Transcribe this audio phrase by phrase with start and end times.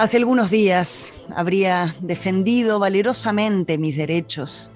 [0.00, 4.72] Hace algunos días habría defendido valerosamente mis derechos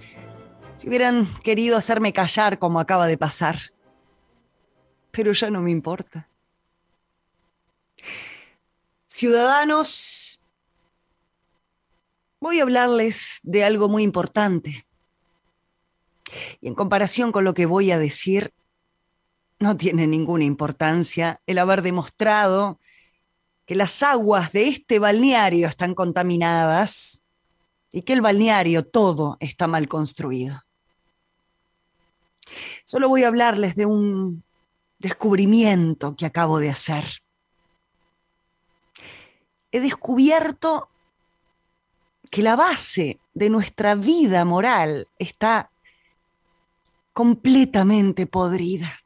[0.76, 3.56] si hubieran querido hacerme callar como acaba de pasar.
[5.12, 6.28] Pero ya no me importa.
[9.06, 10.42] Ciudadanos,
[12.38, 14.86] voy a hablarles de algo muy importante.
[16.60, 18.52] Y en comparación con lo que voy a decir,
[19.58, 22.78] no tiene ninguna importancia el haber demostrado
[23.66, 27.22] que las aguas de este balneario están contaminadas
[27.92, 30.60] y que el balneario todo está mal construido.
[32.84, 34.44] Solo voy a hablarles de un
[34.98, 37.04] descubrimiento que acabo de hacer.
[39.72, 40.88] He descubierto
[42.30, 45.70] que la base de nuestra vida moral está
[47.12, 49.03] completamente podrida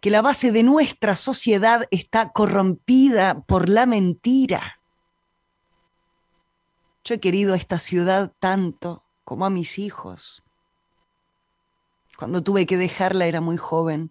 [0.00, 4.80] que la base de nuestra sociedad está corrompida por la mentira.
[7.04, 10.42] Yo he querido a esta ciudad tanto como a mis hijos.
[12.16, 14.10] Cuando tuve que dejarla era muy joven.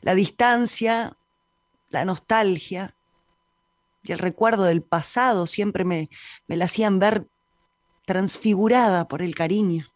[0.00, 1.16] La distancia,
[1.90, 2.96] la nostalgia
[4.02, 6.10] y el recuerdo del pasado siempre me,
[6.46, 7.26] me la hacían ver
[8.06, 9.92] transfigurada por el cariño.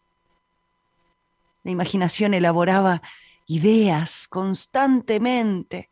[1.63, 3.01] La imaginación elaboraba
[3.47, 5.89] ideas constantemente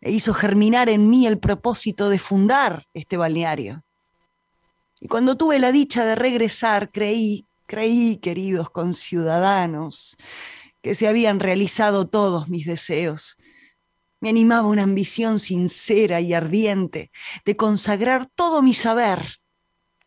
[0.00, 3.84] e hizo germinar en mí el propósito de fundar este balneario.
[5.00, 10.16] Y cuando tuve la dicha de regresar, creí, creí, queridos conciudadanos,
[10.82, 13.36] que se habían realizado todos mis deseos.
[14.20, 17.10] Me animaba una ambición sincera y ardiente
[17.44, 19.38] de consagrar todo mi saber,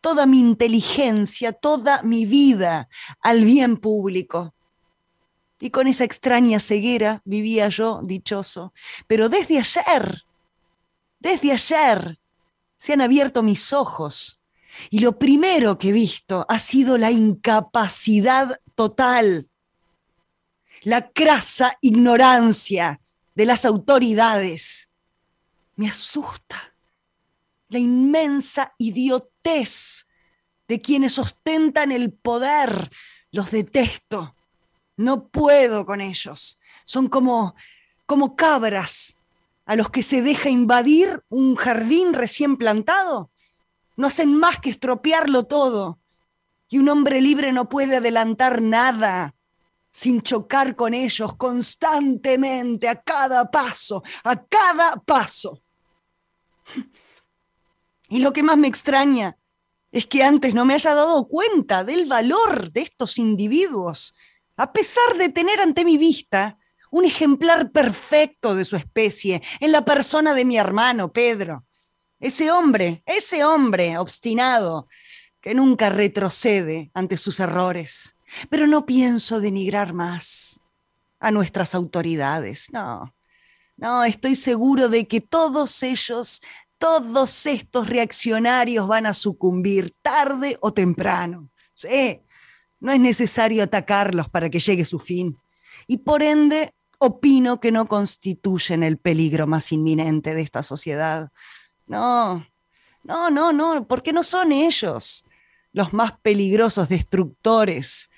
[0.02, 2.88] toda mi inteligencia, toda mi vida
[3.20, 4.54] al bien público
[5.62, 8.74] y con esa extraña ceguera vivía yo dichoso.
[9.06, 10.24] Pero desde ayer,
[11.20, 12.18] desde ayer,
[12.76, 14.40] se han abierto mis ojos
[14.90, 19.48] y lo primero que he visto ha sido la incapacidad total,
[20.82, 23.00] la crasa ignorancia
[23.36, 24.90] de las autoridades.
[25.76, 26.74] Me asusta
[27.68, 30.08] la inmensa idiotez
[30.66, 32.90] de quienes ostentan el poder.
[33.30, 34.34] Los detesto.
[34.96, 36.58] No puedo con ellos.
[36.84, 37.54] Son como,
[38.06, 39.16] como cabras
[39.64, 43.30] a los que se deja invadir un jardín recién plantado.
[43.96, 45.98] No hacen más que estropearlo todo.
[46.68, 49.34] Y un hombre libre no puede adelantar nada
[49.92, 55.62] sin chocar con ellos constantemente, a cada paso, a cada paso.
[58.08, 59.36] Y lo que más me extraña
[59.90, 64.14] es que antes no me haya dado cuenta del valor de estos individuos
[64.56, 66.58] a pesar de tener ante mi vista
[66.90, 71.64] un ejemplar perfecto de su especie en la persona de mi hermano Pedro.
[72.20, 74.88] Ese hombre, ese hombre obstinado
[75.40, 78.14] que nunca retrocede ante sus errores.
[78.48, 80.60] Pero no pienso denigrar más
[81.18, 83.14] a nuestras autoridades, no.
[83.76, 86.42] No, estoy seguro de que todos ellos,
[86.78, 91.50] todos estos reaccionarios van a sucumbir tarde o temprano.
[91.74, 92.20] Sí,
[92.82, 95.38] no es necesario atacarlos para que llegue su fin.
[95.86, 101.30] Y por ende, opino que no constituyen el peligro más inminente de esta sociedad.
[101.86, 102.44] No,
[103.04, 105.24] no, no, no, porque no son ellos
[105.72, 108.10] los más peligrosos destructores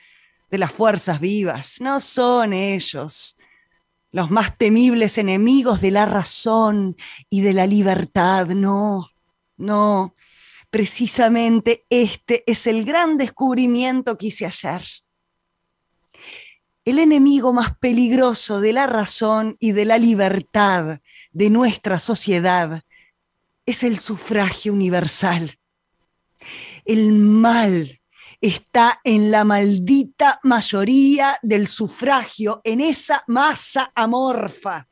[0.51, 1.79] de las fuerzas vivas.
[1.83, 3.37] No son ellos
[4.13, 6.97] los más temibles enemigos de la razón
[7.29, 8.47] y de la libertad.
[8.47, 9.11] No,
[9.59, 10.15] no.
[10.75, 14.83] Precisamente este es el gran descubrimiento que hice ayer.
[16.85, 20.99] El enemigo más peligroso de la razón y de la libertad
[21.31, 22.83] de nuestra sociedad
[23.65, 25.61] es el sufragio universal.
[26.85, 28.01] El mal
[28.41, 34.89] está en la maldita mayoría del sufragio, en esa masa amorfa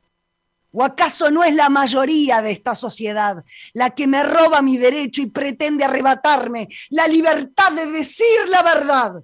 [0.75, 3.43] ¿O acaso no es la mayoría de esta sociedad
[3.73, 9.23] la que me roba mi derecho y pretende arrebatarme la libertad de decir la verdad?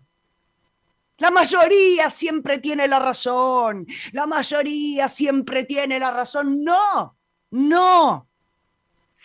[1.18, 3.88] La mayoría siempre tiene la razón.
[4.12, 6.64] La mayoría siempre tiene la razón.
[6.64, 7.18] No,
[7.50, 8.30] no.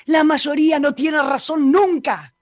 [0.06, 2.34] La mayoría no tiene razón nunca.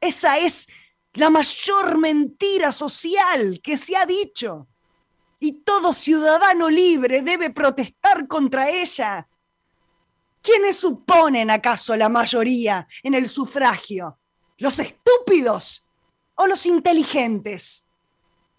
[0.00, 0.66] Esa es
[1.12, 4.66] la mayor mentira social que se ha dicho
[5.40, 9.26] y todo ciudadano libre debe protestar contra ella.
[10.42, 14.20] ¿Quiénes suponen acaso la mayoría en el sufragio?
[14.58, 15.86] ¿Los estúpidos
[16.34, 17.86] o los inteligentes?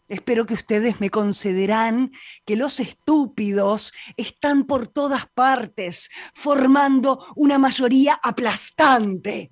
[0.07, 2.11] Espero que ustedes me concederán
[2.45, 9.51] que los estúpidos están por todas partes, formando una mayoría aplastante.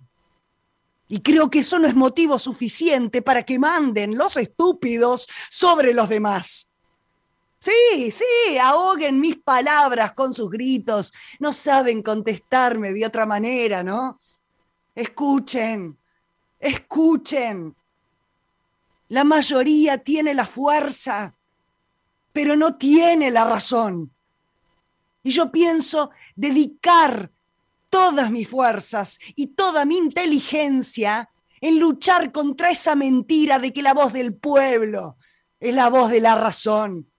[1.07, 6.09] Y creo que eso no es motivo suficiente para que manden los estúpidos sobre los
[6.09, 6.68] demás.
[7.59, 11.13] Sí, sí, ahoguen mis palabras con sus gritos.
[11.39, 14.21] No saben contestarme de otra manera, ¿no?
[14.95, 15.97] Escuchen,
[16.59, 17.75] escuchen.
[19.09, 21.35] La mayoría tiene la fuerza,
[22.31, 24.13] pero no tiene la razón.
[25.21, 27.29] Y yo pienso dedicar
[27.89, 31.29] todas mis fuerzas y toda mi inteligencia
[31.59, 35.17] en luchar contra esa mentira de que la voz del pueblo
[35.59, 37.09] es la voz de la razón.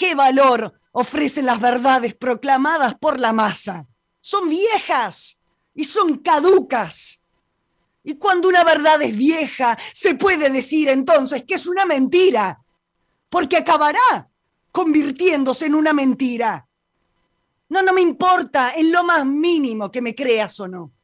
[0.00, 3.86] ¿Qué valor ofrecen las verdades proclamadas por la masa?
[4.18, 5.38] Son viejas
[5.74, 7.20] y son caducas.
[8.02, 12.62] Y cuando una verdad es vieja, se puede decir entonces que es una mentira,
[13.28, 14.30] porque acabará
[14.72, 16.66] convirtiéndose en una mentira.
[17.68, 20.94] No, no me importa en lo más mínimo que me creas o no.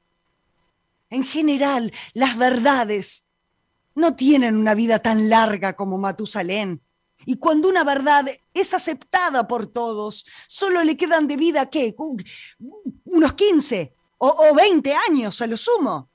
[1.10, 3.26] En general, las verdades
[3.94, 6.80] no tienen una vida tan larga como Matusalén.
[7.26, 8.24] Y cuando una verdad
[8.54, 11.94] es aceptada por todos, solo le quedan de vida, ¿qué?
[13.04, 16.08] Unos 15 o, o 20 años a lo sumo.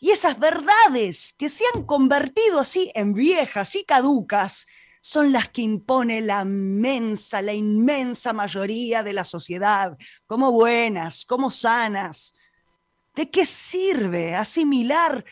[0.00, 4.66] Y esas verdades que se han convertido así en viejas y caducas
[5.02, 9.96] son las que impone la inmensa, la inmensa mayoría de la sociedad,
[10.26, 12.34] como buenas, como sanas.
[13.14, 15.24] ¿De qué sirve asimilar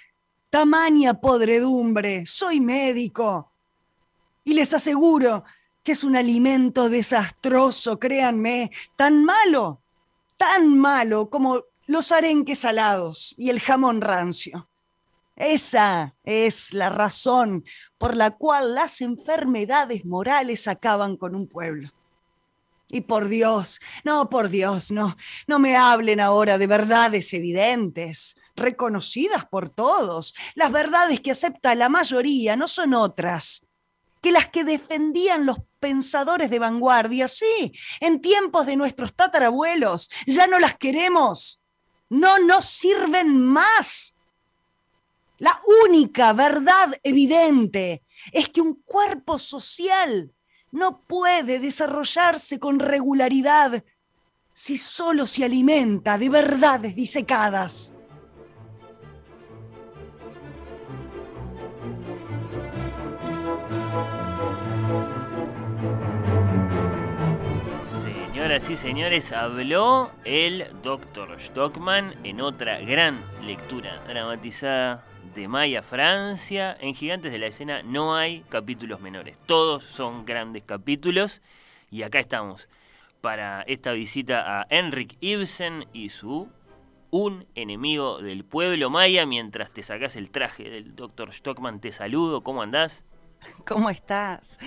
[0.50, 2.26] tamaña podredumbre?
[2.26, 3.52] Soy médico.
[4.49, 5.45] Y les aseguro
[5.85, 9.83] que es un alimento desastroso, créanme, tan malo,
[10.39, 14.71] tan malo como los arenques salados y el jamón rancio.
[15.37, 17.62] Esa es la razón
[17.99, 21.93] por la cual las enfermedades morales acaban con un pueblo.
[22.89, 25.15] Y por Dios, no, por Dios, no,
[25.47, 30.35] no me hablen ahora de verdades evidentes, reconocidas por todos.
[30.55, 33.68] Las verdades que acepta la mayoría no son otras
[34.20, 37.29] que las que defendían los pensadores de vanguardia.
[37.29, 41.61] Sí, en tiempos de nuestros tatarabuelos ya no las queremos
[42.09, 44.15] no nos sirven más.
[45.38, 50.32] La única verdad evidente es que un cuerpo social
[50.71, 53.85] no puede desarrollarse con regularidad
[54.53, 57.94] si solo se alimenta de verdades disecadas.
[68.49, 71.39] Señoras señores, habló el Dr.
[71.39, 75.05] Stockman en otra gran lectura dramatizada
[75.35, 76.75] de Maya Francia.
[76.81, 81.43] En Gigantes de la Escena no hay capítulos menores, todos son grandes capítulos.
[81.91, 82.71] Y acá estamos
[83.21, 86.49] para esta visita a Henrik Ibsen y su
[87.11, 89.26] Un enemigo del pueblo maya.
[89.26, 91.35] Mientras te sacas el traje del Dr.
[91.35, 92.43] Stockman, te saludo.
[92.43, 93.05] ¿Cómo andás?
[93.66, 94.59] ¿Cómo estás?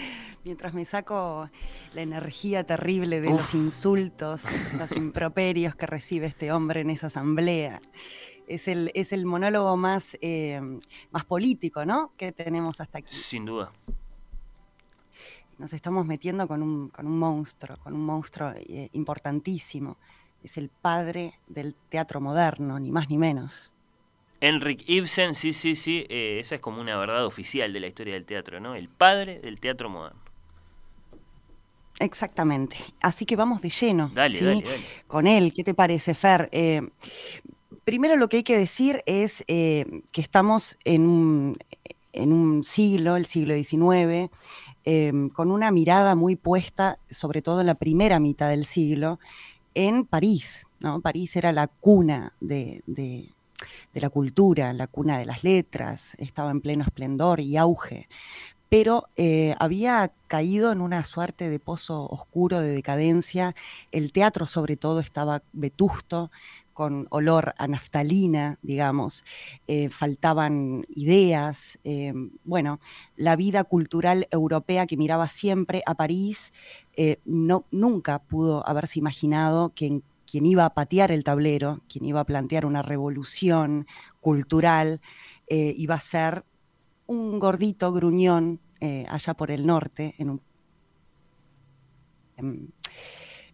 [0.43, 1.49] Mientras me saco
[1.93, 4.43] la energía terrible de los insultos,
[4.77, 7.81] los improperios que recibe este hombre en esa asamblea.
[8.47, 10.59] Es el, es el monólogo más, eh,
[11.11, 12.11] más político, ¿no?
[12.17, 13.15] Que tenemos hasta aquí.
[13.15, 13.71] Sin duda.
[15.57, 19.97] Nos estamos metiendo con un, con un monstruo, con un monstruo eh, importantísimo.
[20.41, 23.71] Es el padre del teatro moderno, ni más ni menos.
[24.41, 28.15] Henrik Ibsen, sí, sí, sí, eh, esa es como una verdad oficial de la historia
[28.15, 28.73] del teatro, ¿no?
[28.73, 30.19] El padre del teatro moderno.
[31.99, 32.75] Exactamente.
[33.01, 34.11] Así que vamos de lleno.
[34.15, 34.63] Dale, dale,
[35.05, 36.49] Con él, ¿qué te parece, Fer?
[36.51, 36.81] Eh,
[37.83, 41.57] primero lo que hay que decir es eh, que estamos en un,
[42.11, 44.31] en un, siglo, el siglo XIX,
[45.33, 49.19] con una mirada muy puesta, sobre todo en la primera mitad del siglo,
[49.75, 50.65] en París.
[50.79, 50.99] ¿no?
[51.01, 53.29] París era la cuna de de
[53.93, 58.07] la cultura, la cuna de las letras, estaba en pleno esplendor y auge,
[58.71, 63.53] pero eh, había caído en una suerte de pozo oscuro de decadencia,
[63.91, 66.31] el teatro sobre todo estaba vetusto,
[66.73, 69.25] con olor a naftalina, digamos,
[69.67, 72.13] eh, faltaban ideas, eh,
[72.45, 72.79] bueno,
[73.17, 76.53] la vida cultural europea que miraba siempre a París
[77.25, 82.21] no, nunca pudo haberse imaginado que en quien iba a patear el tablero, quien iba
[82.21, 83.85] a plantear una revolución
[84.21, 85.01] cultural,
[85.47, 86.45] eh, iba a ser
[87.05, 90.41] un gordito gruñón eh, allá por el norte, en un,
[92.37, 92.69] em,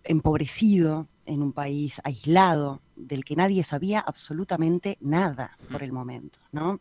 [0.04, 6.80] empobrecido, en un país aislado, del que nadie sabía absolutamente nada por el momento, ¿no?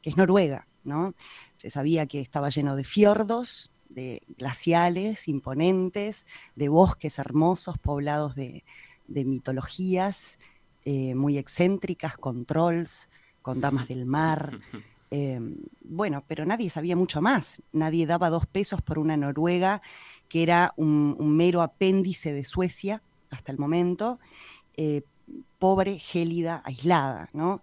[0.00, 0.66] que es Noruega.
[0.84, 1.14] ¿no?
[1.56, 6.24] Se sabía que estaba lleno de fiordos, de glaciales imponentes,
[6.56, 8.64] de bosques hermosos poblados de,
[9.06, 10.38] mitologías
[10.84, 13.08] eh, muy excéntricas, con trolls,
[13.42, 14.58] con damas del mar.
[15.10, 17.62] Em, bueno, pero nadie sabía mucho más.
[17.72, 19.80] Nadie daba dos pesos por una Noruega
[20.28, 24.18] que era un, mero apéndice de Suecia hasta el momento,
[24.76, 25.02] eh,
[25.60, 27.62] pobre, gélida, aislada, ¿no?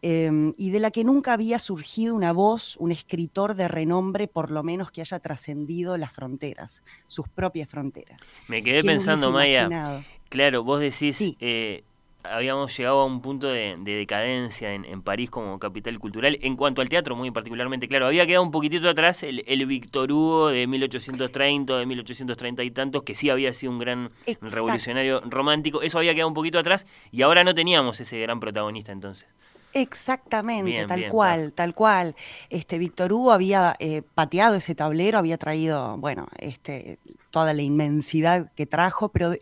[0.00, 4.50] Em, y de la que nunca había surgido una voz, un escritor de renombre, por
[4.50, 8.22] lo menos que haya trascendido las fronteras, sus propias fronteras.
[8.46, 11.84] Me quedé pensando, Maya, claro, vos decís, eh,
[12.30, 16.38] habíamos llegado a un punto de, decadencia en, París como capital cultural.
[16.42, 20.10] En cuanto al teatro, muy particularmente, claro, había quedado un poquitito atrás el, el Victor
[20.10, 25.82] Hugo de 1830 de 1830 y tantos, que sí había sido un gran revolucionario romántico.
[25.82, 29.28] Eso había quedado un poquito atrás y ahora no teníamos ese gran protagonista entonces.
[29.76, 32.16] Exactamente, tal cual, tal cual.
[32.48, 36.98] Este Víctor Hugo había eh, pateado ese tablero, había traído, bueno, este,
[37.30, 39.34] toda la inmensidad que trajo, pero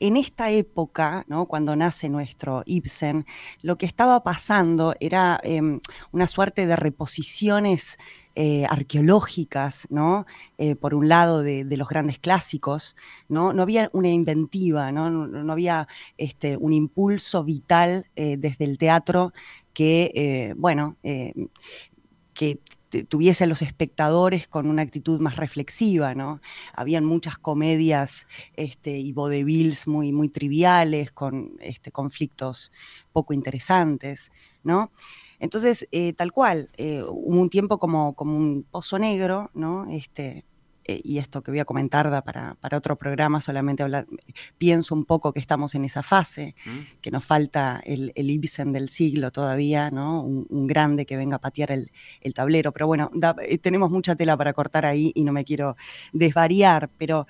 [0.00, 1.44] en esta época, ¿no?
[1.44, 3.26] cuando nace nuestro Ibsen,
[3.60, 5.80] lo que estaba pasando era em,
[6.12, 7.98] una suerte de reposiciones
[8.36, 10.26] eh, arqueológicas, ¿no?
[10.58, 12.96] Eh, por un lado de, los grandes clásicos,
[13.28, 13.52] ¿no?
[13.52, 15.86] No había una inventiva, no, no, había
[16.18, 19.32] este, un impulso vital desde el teatro
[19.74, 21.34] que, eh, bueno, eh,
[22.32, 22.60] que
[23.08, 26.40] tuviese a los espectadores con una actitud más reflexiva, ¿no?
[26.72, 28.26] Habían muchas comedias
[28.56, 32.72] este, y vodevils muy, muy triviales, con este, conflictos
[33.12, 34.30] poco interesantes,
[34.62, 34.92] ¿no?
[35.40, 39.86] Entonces, eh, tal cual, hubo un tiempo como, como un pozo negro, ¿no?
[39.90, 40.44] Este,
[40.86, 44.06] eh, y esto que voy a comentar da para, otro programa, solamente hablar,
[44.58, 47.00] pienso un poco que estamos en esa fase, mm.
[47.00, 50.22] que nos falta el, el, Ibsen del siglo todavía, ¿no?
[50.22, 51.90] Un, grande que venga a patear el,
[52.34, 53.10] tablero, pero bueno,
[53.42, 55.76] eh, tenemos mucha tela para cortar ahí y no me quiero
[56.12, 57.26] desvariar, pero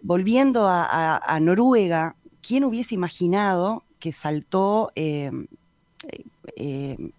[0.00, 5.30] volviendo a, Noruega, ¿quién hubiese imaginado que saltó, eh,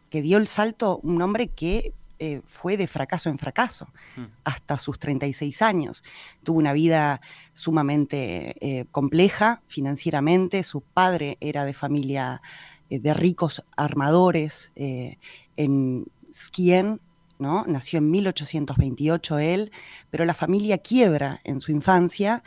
[0.10, 4.26] que dio el salto un hombre que eh, fue de fracaso en fracaso hmm.
[4.44, 6.04] hasta sus 36 años.
[6.44, 7.22] Tuvo una vida
[7.54, 10.64] sumamente eh, compleja financieramente.
[10.64, 12.42] Su padre era de familia
[12.90, 17.00] eh, de ricos armadores en Skien,
[17.38, 17.64] ¿no?
[17.68, 19.72] Nació en 1828 él,
[20.10, 22.44] pero la familia quiebra en su infancia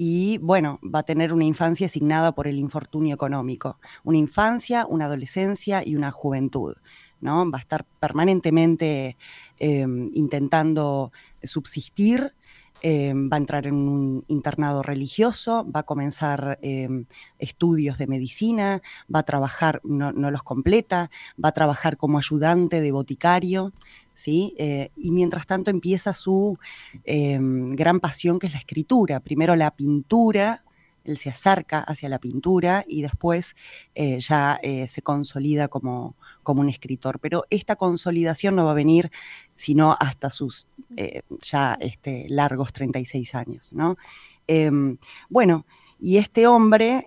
[0.00, 5.06] y bueno, va a tener una infancia asignada por el infortunio económico, una infancia, una
[5.06, 6.76] adolescencia y una juventud.
[7.22, 9.16] Va a estar permanentemente
[9.58, 12.32] em, intentando subsistir,
[12.82, 17.06] em, va a entrar en un internado religioso, va a comenzar em,
[17.38, 18.82] estudios de medicina,
[19.12, 21.10] va a trabajar, no, los completa,
[21.42, 23.72] va a trabajar como ayudante de boticario,
[24.14, 24.54] ¿sí?
[24.58, 26.58] Eh, y mientras tanto empieza su
[27.04, 30.62] gran pasión que es la escritura, primero la pintura,
[31.08, 33.56] él se acerca hacia la pintura y después
[33.94, 37.18] eh, ya eh, se consolida como, como un escritor.
[37.18, 39.10] Pero esta consolidación no va a venir
[39.54, 43.72] sino hasta sus eh, ya este, largos 36 años.
[43.72, 43.96] ¿no?
[44.46, 44.98] Em,
[45.28, 45.64] bueno,
[45.98, 47.06] y este hombre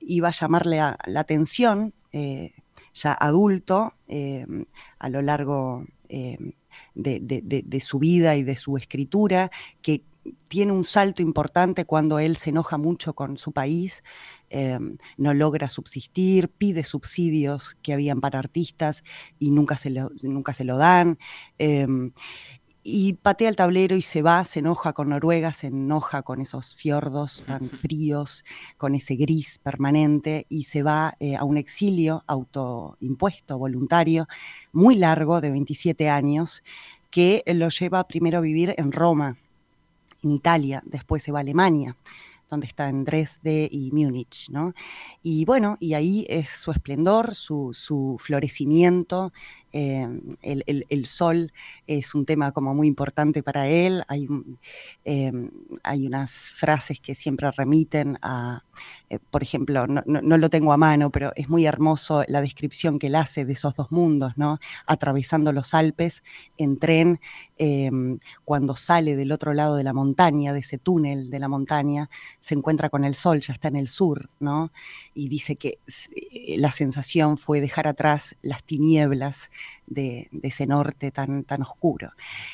[0.00, 4.66] iba a llamarle la atención, ya adulto, em,
[4.98, 6.52] a lo largo em,
[6.94, 10.02] de, su vida y de su escritura, que
[10.48, 14.02] tiene un salto importante cuando él se enoja mucho con su país,
[14.50, 19.04] em, no logra subsistir, pide subsidios que habían para artistas
[19.38, 21.18] y nunca se lo, nunca se lo dan.
[21.58, 22.12] Em,
[22.82, 26.74] y patea el tablero y se va, se enoja con Noruega, se enoja con esos
[26.74, 28.44] fiordos tan fríos,
[28.78, 34.28] con ese gris permanente y se va eh, a un exilio autoimpuesto, voluntario,
[34.72, 36.62] muy largo, de 27 años,
[37.10, 39.36] que lo lleva primero a vivir en Roma,
[40.22, 41.96] en Italia, después se va a Alemania,
[42.48, 44.74] donde está en Dresde y Múnich, ¿no?
[45.22, 49.32] Y bueno, y ahí es su esplendor, su, su florecimiento,
[49.72, 51.52] Em, el, sol
[51.86, 54.02] es un tema como muy importante para él.
[54.08, 54.26] Hay,
[55.04, 55.50] em,
[55.84, 58.64] hay unas frases que siempre remiten a,
[59.10, 60.04] eh, por ejemplo, no,
[60.38, 63.74] lo tengo a mano, pero es muy hermoso la descripción que él hace de esos
[63.74, 64.60] dos mundos, ¿no?
[64.86, 66.22] Atravesando los Alpes
[66.56, 67.20] en tren,
[67.58, 72.08] em, cuando sale del otro lado de la montaña, de ese túnel de la montaña,
[72.38, 74.70] se encuentra con el sol, ya está en el sur, ¿no?
[75.12, 75.80] Y dice que
[76.14, 79.50] eh, la sensación fue dejar atrás las tinieblas
[79.90, 82.12] de, ese norte tan, tan oscuro,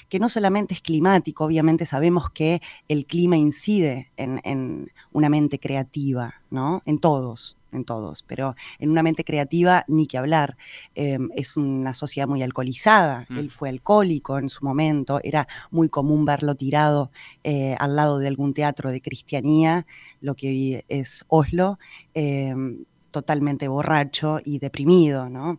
[0.08, 5.60] que no solamente es climático, obviamente sabemos que el clima incide en, en una mente
[5.60, 6.82] creativa, ¿no?
[6.84, 10.56] En todos, en todos, pero en una mente creativa ni que hablar.
[10.94, 13.38] Em, es una sociedad muy alcoholizada, mm.
[13.38, 17.10] él fue alcohólico en su momento, era muy común verlo tirado
[17.44, 19.86] eh, al lado de algún teatro de cristianía,
[20.20, 21.78] lo que hoy es Oslo.
[22.14, 22.84] Em,
[23.16, 25.58] totalmente borracho y deprimido, ¿no?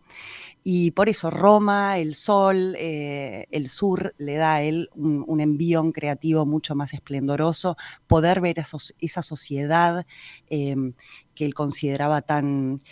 [0.70, 5.92] Y por eso Roma, el sol, eh, el sur, le da a él un, envión
[5.92, 8.62] creativo mucho más esplendoroso, poder ver
[8.98, 10.04] esa sociedad
[10.50, 10.92] em,
[11.34, 12.82] que él consideraba tan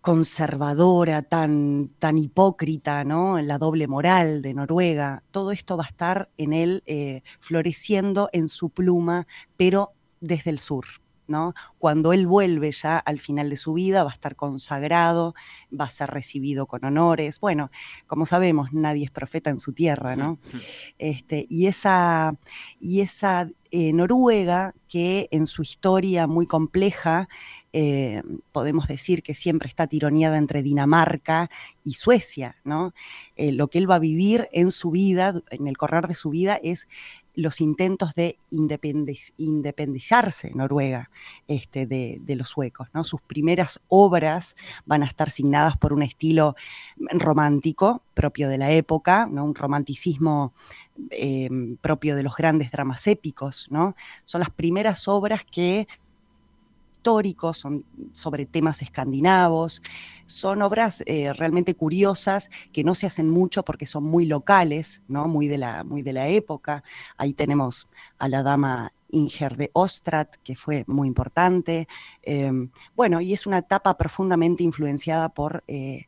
[0.00, 3.42] conservadora, tan, tan hipócrita, ¿no?
[3.42, 5.24] La doble moral de Noruega.
[5.32, 9.90] Todo esto va a estar en él eh, floreciendo en su pluma, pero
[10.20, 11.01] desde el sur.
[11.26, 11.54] ¿No?
[11.78, 15.34] Cuando él vuelve ya al final de su vida, va a estar consagrado,
[15.78, 17.40] va a ser recibido con honores.
[17.40, 17.70] Bueno,
[18.06, 20.38] como sabemos, nadie es profeta en su tierra, ¿no?
[20.98, 22.36] Este, y esa,
[22.78, 27.28] y esa eh, Noruega, que en su historia muy compleja,
[27.72, 31.50] eh, podemos decir que siempre está tironeada entre Dinamarca
[31.82, 32.92] y Suecia, ¿no?
[33.34, 36.28] Eh, lo que él va a vivir en su vida, en el correr de su
[36.28, 36.86] vida, es
[37.34, 41.10] los intentos de independizarse Noruega
[41.48, 42.88] este, de, los suecos.
[42.92, 43.04] ¿no?
[43.04, 46.56] Sus primeras obras van a estar signadas por un estilo
[46.98, 49.44] romántico propio de la época, ¿no?
[49.44, 50.52] un romanticismo
[51.10, 53.68] em, propio de los grandes dramas épicos.
[53.70, 53.96] ¿no?
[54.24, 55.88] Son las primeras obras que
[57.02, 59.82] históricos, son sobre temas escandinavos,
[60.26, 65.26] son obras eh, realmente curiosas que no se hacen mucho porque son muy locales, ¿no?
[65.26, 66.84] muy, de la, muy de la época.
[67.16, 67.88] Ahí tenemos
[68.20, 71.88] a la dama Inger de Ostrat, que fue muy importante.
[72.22, 76.06] Em, bueno, y es una etapa profundamente influenciada por eh,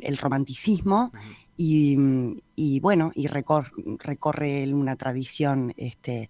[0.00, 1.12] el romanticismo.
[1.56, 6.28] Y, bueno, y recorre una tradición este,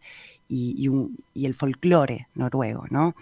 [0.53, 3.15] y, el folclore noruego, ¿no?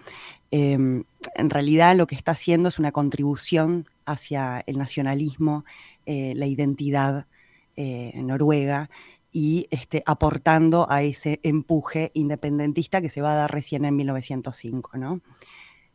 [0.50, 5.64] Em, en realidad lo que está haciendo es una contribución hacia el nacionalismo,
[6.06, 7.26] eh, la identidad
[7.76, 8.90] eh, noruega
[9.32, 14.98] y este, aportando a ese empuje independentista que se va a dar recién en 1905.
[14.98, 15.20] ¿no?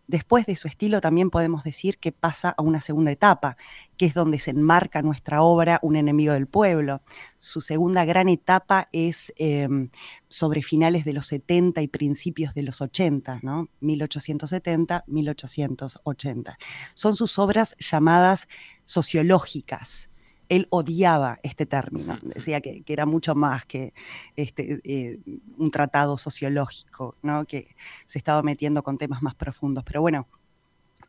[0.08, 3.58] Después de su estilo también podemos decir que pasa a una segunda etapa,
[3.98, 7.02] que es donde se enmarca nuestra obra Un enemigo del pueblo.
[7.38, 9.89] Su segunda gran etapa es em,
[10.30, 13.70] sobre finales de los 70 y principios de los 80, ¿no?
[13.82, 16.58] 1870-1880.
[16.94, 18.50] Son sus obras llamadas
[18.84, 20.10] sociológicas,
[20.49, 23.93] él odiaba este término, decía que, era mucho más que
[24.36, 25.19] este, eh,
[25.58, 27.45] un tratado sociológico, ¿no?
[27.45, 29.84] que se estaba metiendo con temas más profundos.
[29.84, 30.27] Pero bueno,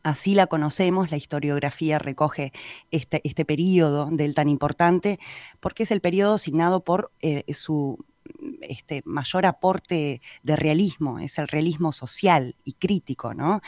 [0.02, 2.52] así la conocemos, la historiografía recoge
[2.90, 5.18] este, este periodo del tan importante,
[5.60, 8.04] porque es el periodo signado por eh, su
[8.62, 13.60] este, mayor aporte de realismo, es el realismo social y crítico, ¿no?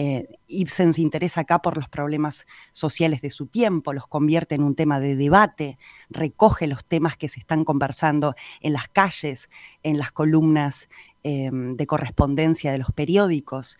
[0.00, 4.62] Eh, Ibsen se interesa acá por los problemas sociales de su tiempo, los convierte en
[4.62, 5.76] un tema de debate,
[6.08, 9.50] recoge los temas que se están conversando en las calles,
[9.82, 10.88] en las columnas
[11.24, 13.76] em, de correspondencia de los periódicos,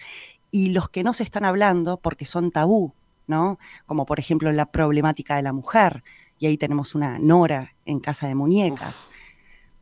[0.51, 2.95] y los que no se están hablando porque son tabú,
[3.29, 3.61] ¿no?
[3.87, 6.03] Como por ejemplo la problemática de la mujer,
[6.41, 9.07] y ahí tenemos una Nora en Casa de Muñecas.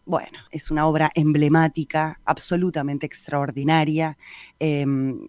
[0.05, 4.19] Bueno, es una obra emblemática, absolutamente extraordinaria.
[4.61, 5.27] Em,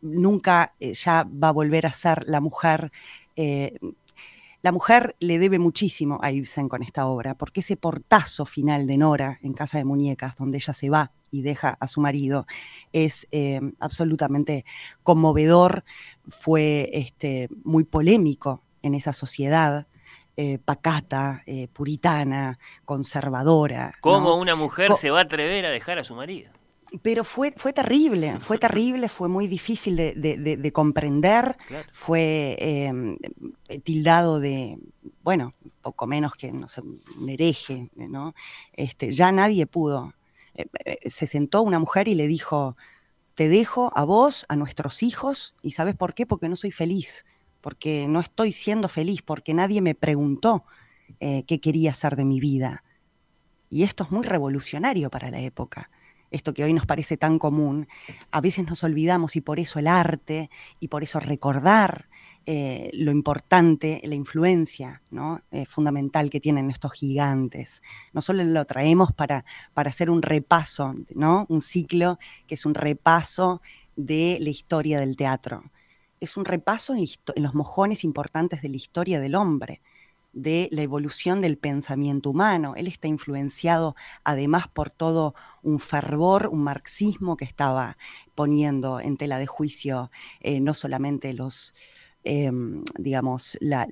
[0.00, 2.92] nunca eh, ya va a volver a ser la mujer.
[3.36, 3.78] Eh,
[4.62, 8.96] la mujer le debe muchísimo a Ibsen con esta obra, porque ese portazo final de
[8.96, 12.46] Nora en Casa de Muñecas, donde ella se va y deja a su marido,
[12.92, 14.64] es eh, absolutamente
[15.02, 15.84] conmovedor,
[16.26, 19.86] fue este, muy polémico en esa sociedad.
[20.66, 23.94] pacata, puritana, conservadora.
[24.02, 26.55] ¿Cómo una mujer se va a atrever a dejar a su marido?
[27.02, 31.56] Pero fue, fue terrible, fue terrible, fue muy difícil de, comprender,
[31.92, 33.18] fue em,
[33.82, 34.78] tildado de,
[35.22, 38.34] bueno, poco menos que, no sé, un hereje, ¿no?
[38.72, 40.14] Este, ya nadie pudo.
[40.54, 42.76] Eh, eh, se sentó una mujer y le dijo,
[43.34, 46.24] te dejo a vos, a nuestros hijos, y ¿sabes por qué?
[46.26, 47.26] Porque no soy feliz,
[47.60, 50.64] porque no estoy siendo feliz, porque nadie me preguntó
[51.20, 52.84] eh, qué quería hacer de mi vida.
[53.68, 55.90] Y esto es muy revolucionario para la época
[56.30, 57.88] esto que hoy nos parece tan común,
[58.30, 62.08] a veces nos olvidamos y por eso el arte y por eso recordar
[62.48, 65.02] eh, lo importante, la influencia.
[65.50, 67.82] Eh, fundamental que tienen estos gigantes.
[68.12, 71.46] No solo lo traemos para, para hacer un repaso, ¿no?
[71.48, 73.62] un ciclo que es un repaso
[73.96, 75.64] de la historia del teatro.
[76.20, 79.80] Es un repaso en los mojones importantes de la historia del hombre
[80.36, 82.74] de la evolución del pensamiento humano.
[82.76, 87.96] Él está influenciado además por todo un fervor, un marxismo que estaba
[88.34, 91.74] poniendo en tela de juicio eh, no solamente los,
[92.22, 93.86] em, digamos, la,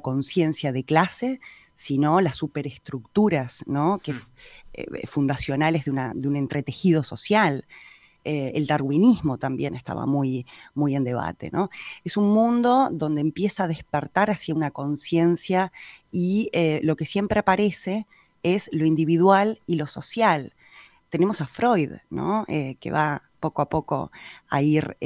[0.00, 1.40] conciencia de clase,
[1.74, 3.98] sino las superestructuras ¿no?
[4.02, 4.20] que, hmm.
[4.72, 7.66] eh, fundacionales de, de un entretejido social.
[8.24, 11.50] Eh, el darwinismo también estaba muy, muy en debate.
[11.52, 11.70] ¿no?
[12.04, 15.72] Es un mundo donde empieza a despertar hacia una conciencia
[16.10, 18.06] y eh, lo que siempre aparece
[18.42, 20.54] es lo individual y lo social.
[21.08, 22.44] Tenemos a Freud, ¿no?
[22.48, 24.12] Eh, que va poco a poco
[24.48, 24.96] a ir,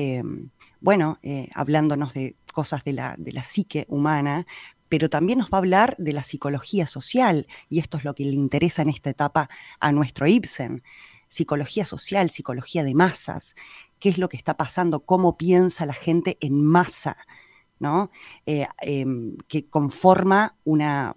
[0.80, 1.18] bueno,
[1.54, 4.46] hablándonos de cosas de la, de la psique humana,
[4.88, 8.24] pero también nos va a hablar de la psicología social, y esto es lo que
[8.24, 9.48] le interesa en esta etapa
[9.80, 10.82] a nuestro Ibsen
[11.28, 13.54] psicología social, psicología de masas,
[13.98, 17.16] qué es lo que está pasando, cómo piensa la gente en masa,
[17.78, 18.10] ¿no?
[18.46, 21.14] Eh, em, que conforma una,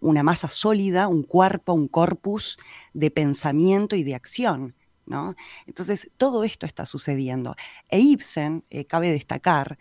[0.00, 2.58] una, masa sólida, un cuerpo, un corpus
[2.92, 4.74] de pensamiento y de acción.
[5.06, 5.36] ¿no?
[5.66, 7.54] Entonces, todo esto está sucediendo.
[7.88, 9.78] E Ibsen, eh, cabe destacar,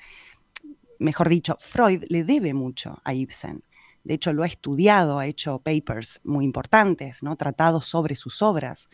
[0.99, 3.63] mejor dicho, Freud le debe mucho a Ibsen.
[4.03, 7.35] De hecho, lo ha estudiado, ha hecho papers muy importantes, ¿no?
[7.35, 8.87] tratados sobre sus obras.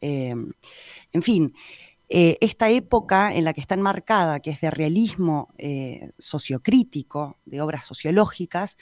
[0.00, 0.52] Em,
[1.12, 1.54] en fin,
[2.08, 7.60] eh, esta época en la que está enmarcada, que es de realismo eh, sociocrítico, de
[7.60, 8.78] obras sociológicas,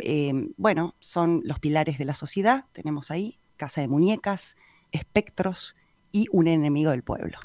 [0.00, 4.56] em, bueno, son los pilares de la sociedad, tenemos ahí Casa de Muñecas,
[4.92, 5.76] Espectros
[6.12, 7.38] y Un enemigo del pueblo.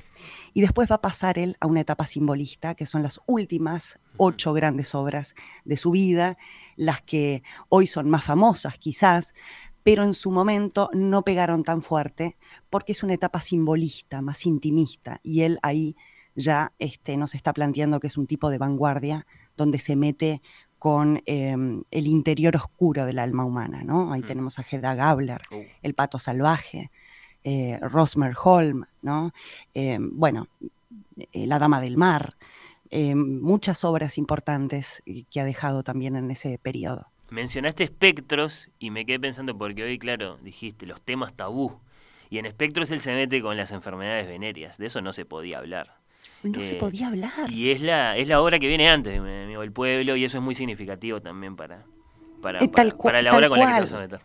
[0.54, 4.54] Y después va a pasar él a una etapa simbolista, que son las últimas ocho
[4.54, 6.38] grandes obras de su vida,
[6.76, 9.34] las que hoy son más famosas quizás,
[9.84, 12.38] pero en su momento no pegaron tan fuerte
[12.70, 15.96] porque es una etapa simbolista, más intimista, y él ahí
[16.36, 19.26] ya este, nos está planteando que es un tipo de vanguardia
[19.58, 20.42] donde se mete
[20.80, 24.14] con em, el interior oscuro del alma humana, ¿no?
[24.14, 25.62] Ahí tenemos a Hedda Gabler, oh.
[25.84, 26.90] El pato salvaje,
[27.44, 29.32] eh, Rosmer Holm, ¿no?
[29.74, 30.48] Em, bueno,
[31.34, 32.36] eh, La dama del mar,
[32.90, 39.06] em, muchas obras importantes que ha dejado también en ese periodo mencionaste espectros y me
[39.06, 41.80] quedé pensando porque hoy, claro, dijiste los temas tabú.
[42.30, 44.78] Y en espectros él se mete con las enfermedades venéreas.
[44.78, 45.98] De eso no se podía hablar.
[46.44, 47.50] No se eh, podía hablar.
[47.50, 50.38] Y es la, es la obra que viene antes, mi amigo, el pueblo, y eso
[50.38, 51.86] es muy significativo también para,
[52.42, 54.22] para, eh, para, la hora con la que te vas a meter.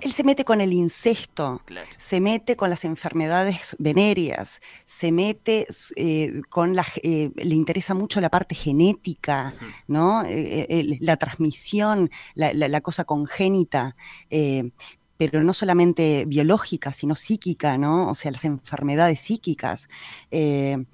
[0.00, 1.62] Él se mete con el incesto,
[1.96, 6.86] se mete con las enfermedades venéreas, se mete eh, con la...
[7.02, 9.54] Eh, le interesa mucho la parte genética,
[9.86, 10.24] ¿no?
[11.00, 13.96] la transmisión, la, la, cosa congénita
[15.18, 18.08] pero no solamente biológica, sino psíquica, ¿no?
[18.08, 19.88] O sea, las enfermedades psíquicas.
[20.30, 20.84] Eh,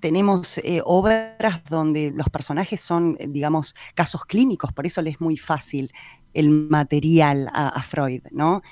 [0.00, 5.20] tenemos eh, obras donde los personajes son, eh, digamos, casos clínicos, por eso le es
[5.20, 5.92] muy fácil
[6.34, 8.62] el material a, Freud, ¿no?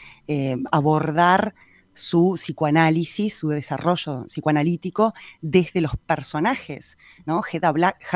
[0.73, 1.55] abordar
[1.93, 6.97] su psicoanálisis, su desarrollo psicoanalítico desde los personajes.
[7.27, 7.43] ¿no?
[7.51, 7.73] Hedda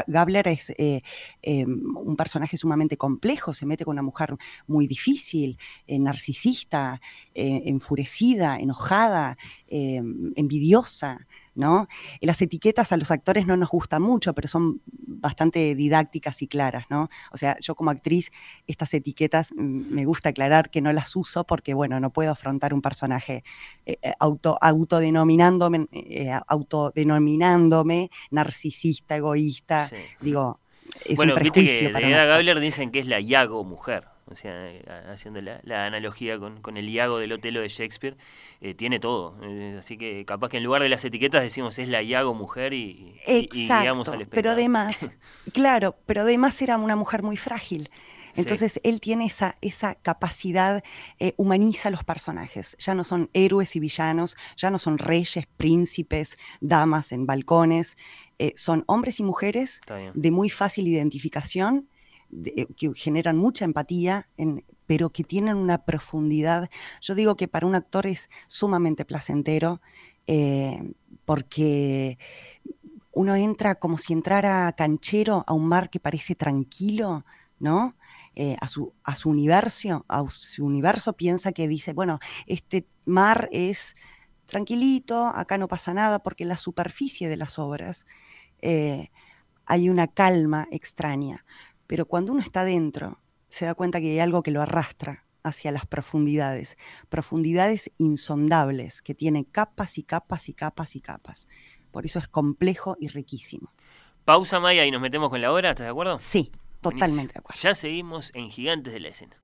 [0.07, 1.03] Gabler es eh,
[1.43, 7.01] em, un personaje sumamente complejo, se mete con una mujer muy difícil, eh, narcisista,
[7.35, 9.37] eh, enfurecida, enojada,
[9.69, 11.27] em, envidiosa.
[11.55, 11.89] ¿No?
[12.21, 16.87] Las etiquetas a los actores no nos gustan mucho, pero son bastante didácticas y claras,
[16.91, 17.09] ¿no?
[17.33, 18.31] O sea, yo como actriz,
[18.67, 22.75] estas etiquetas mm, me gusta aclarar que no las uso porque, bueno, no puedo afrontar
[22.75, 23.45] un personaje
[23.87, 29.89] eh, eh, auto, autodenominándome, eh, autodenominándome narcisista, egoísta.
[30.21, 30.61] Digo,
[31.05, 34.37] es bueno, un prejuicio viste que de Gabler dicen que es la Yago mujer o
[34.37, 38.17] sea, eh, haciendo la, analogía con, el Iago del Otelo de Shakespeare,
[38.61, 39.37] eh, tiene todo.
[39.43, 42.73] Eh, así que capaz que en lugar de las etiquetas decimos es la Iago mujer
[42.73, 45.13] y, Exacto, Pero además,
[45.53, 47.91] claro, pero además era una mujer muy frágil.
[48.37, 50.83] Entonces él tiene esa, esa capacidad,
[51.37, 52.77] humaniza a los personajes.
[52.81, 57.97] Ya no son héroes y villanos, ya no son reyes, príncipes, damas en balcones.
[58.57, 59.81] son hombres y mujeres
[60.15, 61.89] de muy fácil identificación
[62.33, 64.29] eh, que generan mucha empatía,
[64.87, 66.71] pero que tienen una profundidad.
[67.01, 69.81] Yo digo que para un actor es sumamente placentero
[70.27, 72.19] eh, porque
[73.13, 77.25] uno entra como si entrara canchero a un mar que parece tranquilo,
[77.59, 77.97] ¿no?
[78.35, 83.49] Eh, a, su, a su universo, a su universo piensa que dice, bueno, este mar
[83.53, 83.95] es
[84.47, 88.07] tranquilito, acá no pasa nada, porque en la superficie de las obras
[89.67, 91.45] hay una calma extraña.
[91.95, 95.71] Pero cuando uno está dentro, se da cuenta que hay algo que lo arrastra hacia
[95.71, 96.77] las profundidades,
[97.09, 101.47] profundidades insondables que tienen capas y capas y capas y capas.
[101.93, 103.73] Por eso es complejo y riquísimo.
[104.25, 106.19] Pausa Maya y nos metemos con la hora, ¿estás de acuerdo?
[106.19, 107.61] Sí, totalmente de acuerdo.
[107.63, 109.44] Ya seguimos en Gigantes de la Escena.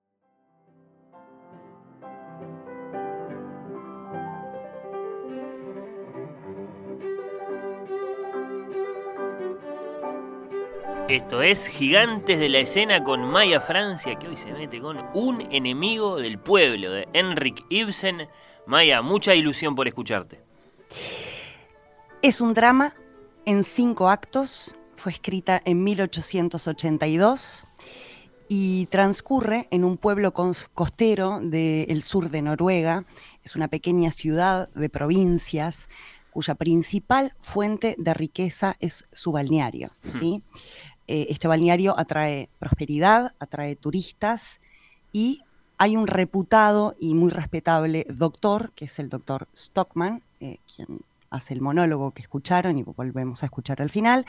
[11.10, 15.40] Esto es Gigantes de la Escena con Maya Francia, que hoy se mete con Un
[15.50, 18.28] enemigo del pueblo de Henrik Ibsen.
[18.64, 20.40] Maya, mucha ilusión por escucharte.
[22.22, 22.94] Es un drama
[23.44, 27.66] en cinco actos, fue escrita en 1882
[28.48, 33.04] y transcurre en un pueblo costero del sur de Noruega.
[33.42, 35.88] Es una pequeña ciudad de provincias
[36.30, 39.90] cuya principal fuente de riqueza es su balneario.
[40.02, 40.42] ¿sí?
[41.12, 44.60] Eh, este balneario atrae prosperidad, atrae turistas
[45.10, 45.42] y
[45.76, 51.52] hay un reputado y muy respetable doctor, que es el doctor Stockman, eh, quien hace
[51.52, 54.24] el monólogo que escucharon y volvemos a escuchar al final,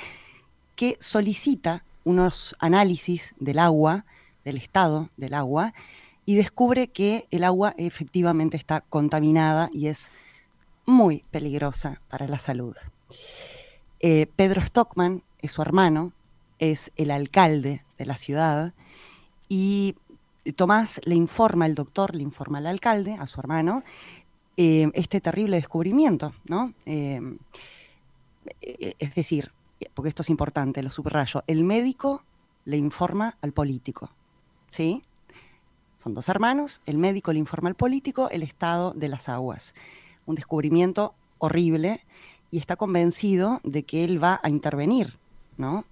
[0.75, 4.05] que solicita unos análisis del agua,
[4.43, 5.75] del estado del agua,
[6.25, 10.11] y descubre que el agua efectivamente está contaminada y es
[10.87, 12.75] muy peligrosa para la salud.
[13.99, 16.11] Eh, Pedro Stockman es su hermano,
[16.61, 18.73] es el alcalde de la ciudad
[19.49, 19.97] y
[20.55, 23.83] Tomás le informa, el doctor le informa al alcalde, a su hermano,
[24.57, 26.73] eh, este terrible descubrimiento, ¿no?
[26.85, 27.21] Eh,
[28.61, 29.51] es decir,
[29.93, 32.23] porque esto es importante, lo subrayo, el médico
[32.65, 34.09] le informa al político,
[34.69, 35.03] ¿sí?
[35.95, 39.75] Son dos hermanos, el médico le informa al político el estado de las aguas.
[40.25, 42.03] Un descubrimiento horrible
[42.49, 45.20] y está convencido de que él va a intervenir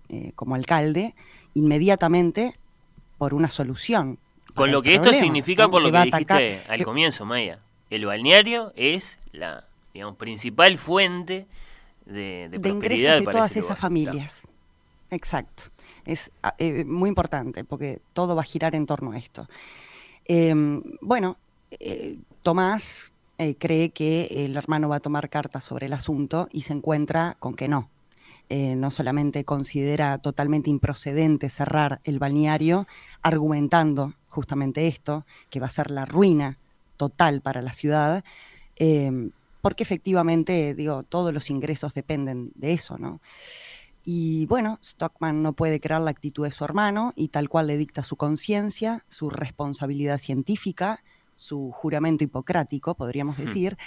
[0.10, 1.16] eh, como alcalde,
[1.54, 2.56] inmediatamente
[3.18, 4.18] por una solución.
[4.56, 9.20] Con lo que esto significa, por lo que, dijiste al comienzo, Maya, el balneario es
[9.32, 11.48] la digamos, principal fuente
[12.06, 14.48] de, de, ingresos de todas esas familias.
[15.12, 15.64] Exacto.
[16.06, 19.48] Es ah, eh, muy importante porque todo va a girar en torno a esto.
[20.26, 21.38] Em, bueno,
[21.72, 23.14] eh, Tomás
[23.58, 27.56] cree que el hermano va a tomar cartas sobre el asunto y se encuentra con
[27.56, 27.90] que no,
[28.50, 32.88] eh, no solamente considera totalmente improcedente cerrar el balneario,
[33.22, 36.58] argumentando justamente esto, que va a ser la ruina
[36.98, 38.24] total para la ciudad,
[38.76, 39.32] em,
[39.62, 43.22] porque efectivamente, digo, todos los ingresos dependen de eso, ¿no?
[44.04, 47.78] Y bueno, Stockman no puede crear la actitud de su hermano y tal cual le
[47.78, 51.04] dicta su conciencia, su responsabilidad científica,
[51.36, 53.42] su juramento hipocrático, podríamos hmm.
[53.42, 53.78] decir,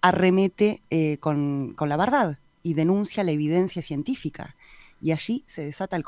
[0.00, 4.56] arremete eh, con, con la verdad, y denuncia la evidencia científica.
[5.00, 6.04] Y allí se desata el,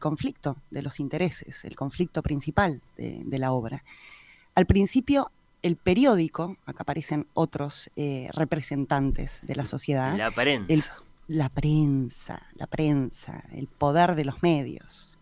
[0.00, 3.84] conflicto de los intereses, el conflicto principal de, la obra.
[4.56, 5.30] Al principio,
[5.62, 10.16] el periódico, acá aparecen otros eh, representantes de la sociedad.
[10.16, 10.96] La prensa.
[11.28, 15.18] la prensa, la prensa, el poder de los medios.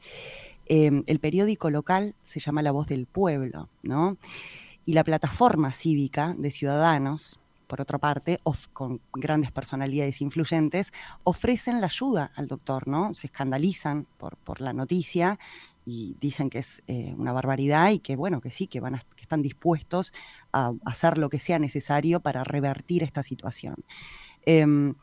[0.65, 4.17] Em, el periódico local se llama La Voz del Pueblo, ¿no?
[4.87, 7.41] Y la plataforma cívica de ciudadanos
[7.73, 8.39] por otra parte,
[8.75, 10.93] con grandes personalidades influyentes,
[11.25, 13.15] ofrecen la ayuda al doctor, ¿no?
[13.15, 15.39] Se escandalizan por, la noticia
[15.87, 19.23] y dicen que es eh, una barbaridad y que, bueno, que sí, que, van que
[19.23, 20.13] están dispuestos
[20.53, 23.77] a hacer lo que sea necesario para revertir esta situación.
[24.45, 24.95] Em,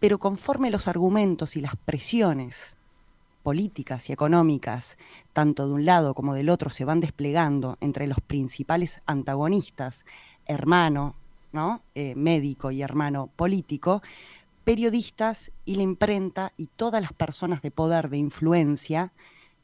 [0.00, 2.76] pero conforme los argumentos y las presiones
[3.42, 4.98] políticas y económicas,
[5.32, 10.04] tanto de un lado como del otro, se van desplegando entre los principales antagonistas
[10.48, 11.14] hermano
[11.52, 11.82] ¿no?
[11.94, 14.02] Eh, médico y hermano político,
[14.64, 19.12] periodistas y la imprenta y todas las personas de poder, de influencia,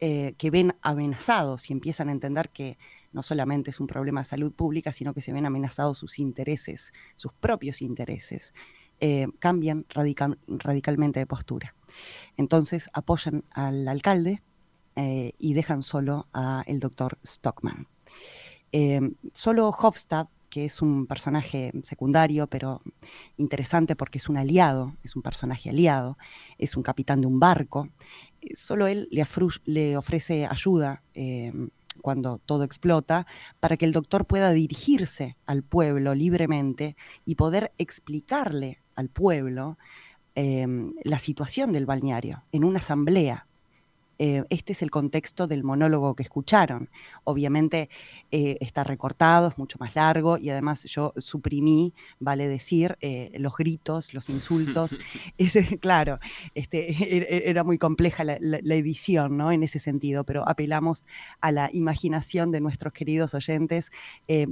[0.01, 2.79] eh, que ven amenazados y empiezan a entender que
[3.13, 6.93] no solamente es un problema de salud pública, sino que se ven amenazados sus intereses,
[7.17, 8.55] sus propios intereses,
[9.01, 11.75] eh, cambian radicalmente de postura.
[12.37, 14.43] Entonces apoyan al alcalde
[14.97, 17.89] y dejan solo al doctor Stockman.
[19.33, 22.81] solo Hofstad que es un personaje secundario, pero
[23.37, 26.17] interesante porque es un aliado, es un personaje aliado,
[26.59, 27.89] es un capitán de un barco.
[28.41, 31.71] Eh, solo él le, ofrece ayuda em,
[32.03, 33.27] cuando todo explota
[33.59, 39.77] para que el doctor pueda dirigirse al pueblo libremente y poder explicarle al pueblo
[40.37, 43.49] em, la situación del balneario en una asamblea
[44.19, 46.91] eh, este es el contexto del monólogo que escucharon.
[47.25, 47.89] Obviamente
[48.31, 53.57] eh, está recortado, es mucho más largo y además yo suprimí, vale decir, eh, los
[53.57, 54.97] gritos, los insultos.
[55.81, 56.19] claro,
[56.55, 59.53] este, e-, e-, era muy compleja la, edición ¿no?
[59.53, 61.05] en ese sentido, pero apelamos
[61.41, 63.91] a la imaginación de nuestros queridos oyentes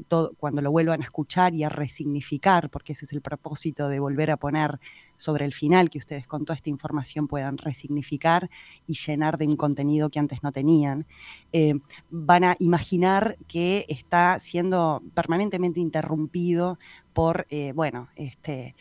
[0.09, 3.98] todo, cuando lo vuelvan a escuchar y a resignificar, porque ese es el propósito de
[3.98, 4.79] volver a poner
[5.22, 8.50] sobre el final que ustedes con toda esta información puedan resignificar
[8.88, 11.06] y llenar de un contenido que antes no tenían,
[11.52, 11.74] eh,
[12.11, 16.80] van a imaginar que está siendo permanentemente interrumpido
[17.12, 18.74] por, eh, bueno, este,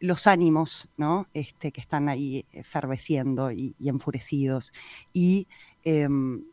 [0.00, 1.26] los ánimos ¿no?
[1.34, 4.72] este, que están ahí eferveciendo y, enfurecidos.
[5.12, 5.48] Y
[5.82, 6.44] em,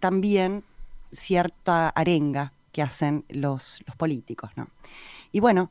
[0.00, 0.64] también
[1.12, 4.50] cierta arenga que hacen los, los políticos.
[4.56, 4.68] ¿no?
[5.32, 5.70] Y bueno,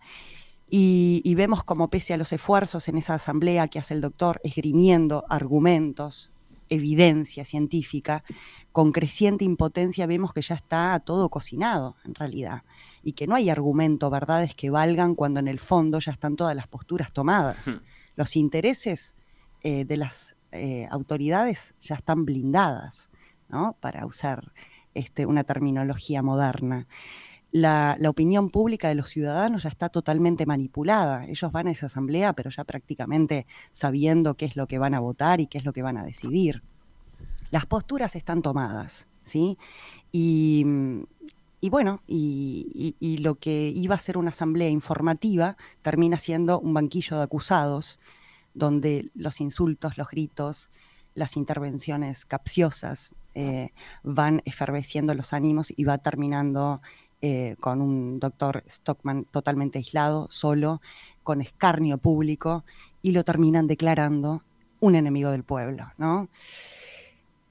[0.74, 5.26] y, vemos como pese a los esfuerzos en esa asamblea que hace el doctor esgrimiendo
[5.28, 6.32] argumentos,
[6.70, 8.24] evidencia científica,
[8.72, 12.64] con creciente impotencia vemos que ya está todo cocinado en realidad
[13.04, 16.56] y que no hay argumento, verdades que valgan cuando en el fondo ya están todas
[16.56, 17.68] las posturas tomadas.
[17.68, 17.82] Hmm.
[18.16, 19.18] Los intereses
[19.64, 23.10] eh, de las eh, autoridades ya están blindadas,
[23.50, 23.76] ¿no?
[23.82, 24.54] para usar
[24.94, 26.88] este, una terminología moderna.
[27.52, 31.26] La, opinión pública de los ciudadanos ya está totalmente manipulada.
[31.26, 35.00] Ellos van a esa asamblea, pero ya prácticamente sabiendo qué es lo que van a
[35.00, 36.64] votar y qué es lo que van a decidir.
[37.50, 39.58] Las posturas están tomadas, ¿sí?
[40.14, 40.66] Y,
[41.70, 47.18] bueno, y, y, lo que iba a ser una asamblea informativa termina siendo un banquillo
[47.18, 48.00] de acusados,
[48.54, 50.70] donde los insultos, los gritos,
[51.14, 53.70] las intervenciones capciosas eh,
[54.04, 56.82] van eferveciendo los ánimos y va terminando
[57.22, 60.82] eh, con un doctor Stockman totalmente aislado, solo,
[61.24, 62.66] con escarnio público,
[63.02, 64.44] y lo terminan declarando
[64.80, 65.92] un enemigo del pueblo.
[65.98, 66.30] ¿no?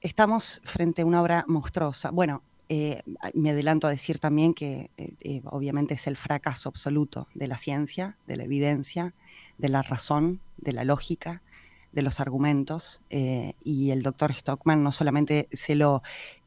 [0.01, 2.11] Estamos frente a una obra monstruosa.
[2.11, 3.01] Bueno, eh,
[3.33, 4.89] me adelanto a decir también que
[5.45, 9.13] obviamente es el fracaso absoluto de la ciencia, de la evidencia,
[9.57, 11.41] de la razón, de la lógica,
[11.91, 16.03] de los argumentos eh, y el doctor Stockman no solamente se lo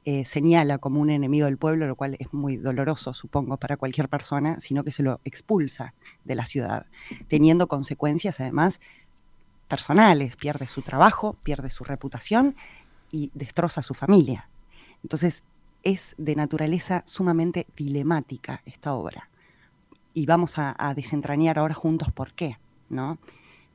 [0.07, 4.09] eh, señala como un enemigo del pueblo, lo cual es muy doloroso, supongo, para cualquier
[4.09, 6.87] persona, sino que se lo expulsa de la ciudad,
[7.29, 8.81] teniendo consecuencias además
[9.69, 12.55] personales, pierde su trabajo, pierde su reputación
[13.11, 14.51] y destroza su familia.
[15.03, 15.43] Entonces,
[15.83, 19.31] es de naturaleza sumamente dilemática esta obra.
[20.13, 23.19] Y vamos a, a desentrañar ahora juntos por qué, ¿no?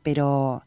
[0.03, 0.63] Pero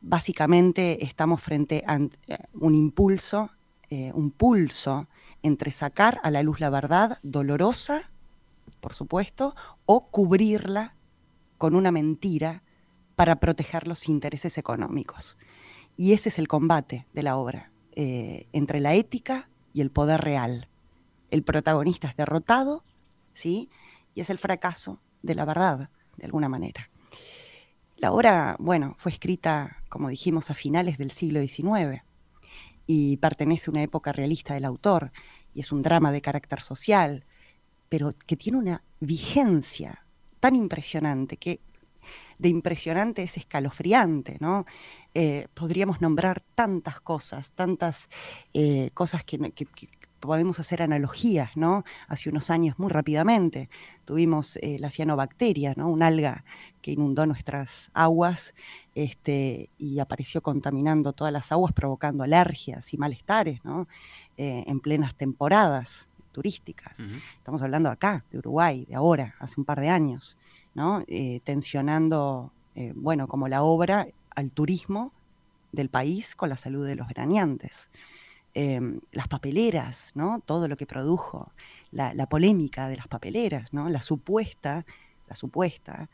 [0.00, 3.50] básicamente estamos frente a eh, un impulso,
[3.88, 5.08] eh, un pulso
[5.42, 8.10] entre sacar a la luz la verdad dolorosa,
[8.80, 9.54] por supuesto,
[9.86, 10.94] o cubrirla
[11.58, 12.62] con una mentira
[13.16, 15.36] para proteger los intereses económicos.
[15.96, 20.20] Y ese es el combate de la obra, eh, entre la ética y el poder
[20.22, 20.68] real.
[21.30, 22.84] El protagonista es derrotado,
[23.34, 23.68] ¿sí?
[24.14, 26.88] Y es el fracaso de la verdad, de alguna manera.
[28.00, 32.02] La obra, bueno, fue escrita, como dijimos, a finales del siglo XIX
[32.86, 35.12] y pertenece a una época realista del autor
[35.52, 37.26] y es un drama de carácter social,
[37.90, 40.06] pero que tiene una vigencia
[40.40, 41.60] tan impresionante que
[42.38, 44.64] de impresionante es escalofriante, ¿no?
[45.12, 48.08] Eh, podríamos nombrar tantas cosas, tantas
[48.54, 49.36] eh, cosas que,
[50.20, 51.84] podemos hacer analogías, ¿no?
[52.06, 53.68] Hace unos años, muy rápidamente,
[54.04, 55.88] tuvimos eh, la cianobacteria, ¿no?
[55.88, 56.44] Un alga
[56.82, 58.54] que inundó nuestras aguas
[58.94, 63.88] este, y apareció contaminando todas las aguas, provocando alergias y malestares, ¿no?
[64.36, 66.96] Eh, en plenas temporadas turísticas.
[67.38, 70.36] Estamos hablando acá, de Uruguay, de ahora, hace un par de años,
[70.74, 71.02] ¿no?
[71.08, 72.52] Eh, tensionando,
[72.94, 74.06] bueno, como la obra,
[74.36, 75.12] al turismo
[75.72, 77.90] del país con la salud de los veraneantes.
[78.52, 80.42] Em, las papeleras, ¿no?
[80.44, 81.52] Todo lo que produjo,
[81.92, 83.88] la, polémica de las papeleras, ¿no?
[83.88, 84.84] La supuesta,
[85.28, 86.08] la supuesta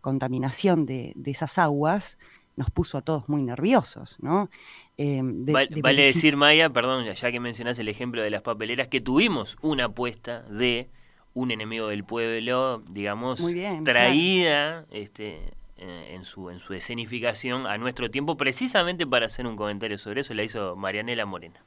[0.00, 2.16] contaminación de, esas aguas
[2.56, 4.50] nos puso a todos muy nerviosos, ¿no?
[4.98, 9.56] Em, vale, decir, Maya, perdón, ya que mencionás el ejemplo de las papeleras, que tuvimos
[9.60, 10.88] una apuesta de
[11.34, 13.44] un enemigo del pueblo, digamos,
[13.82, 15.40] traída este,
[15.76, 20.20] eh, en, su, en su escenificación a nuestro tiempo, precisamente para hacer un comentario sobre
[20.20, 21.60] eso, la hizo Marianela Morena.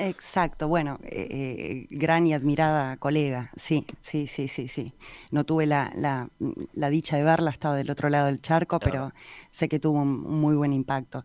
[0.00, 4.92] Exacto, bueno, eh, eh, gran y admirada colega, sí, sí, sí, sí, sí.
[5.32, 9.12] No tuve la, la, dicha de verla, estaba del otro lado del charco, pero
[9.50, 11.24] sé que tuvo un, muy buen impacto.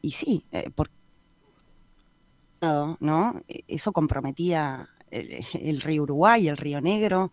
[0.00, 0.90] Y sí, eh, por
[3.00, 3.42] ¿no?
[3.46, 7.30] Eso comprometía el, el, río Uruguay, el río Negro,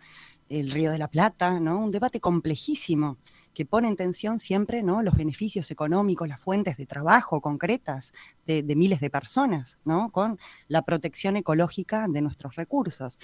[0.50, 1.80] el río de la Plata, ¿no?
[1.80, 3.18] Un debate complejísimo
[3.54, 5.02] que pone en tensión siempre ¿no?
[5.02, 8.14] los beneficios económicos, las fuentes de trabajo concretas
[8.46, 10.12] de, miles de personas, ¿no?
[10.12, 13.20] con la protección ecológica de nuestros recursos.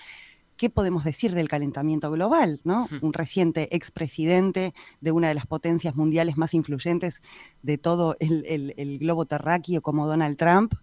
[0.57, 2.59] ¿Qué podemos decir del calentamiento global?
[2.63, 2.88] ¿no?
[3.01, 7.21] Un reciente expresidente de una de las potencias mundiales más influyentes
[7.61, 10.73] de todo el, globo terráqueo como Donald Trump,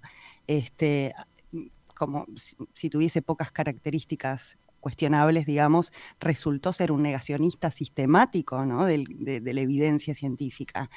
[0.47, 1.12] este,
[1.97, 2.26] como
[2.72, 8.85] si, tuviese pocas características cuestionables, digamos, resultó ser un negacionista sistemático ¿no?
[8.85, 10.91] de, la evidencia científica.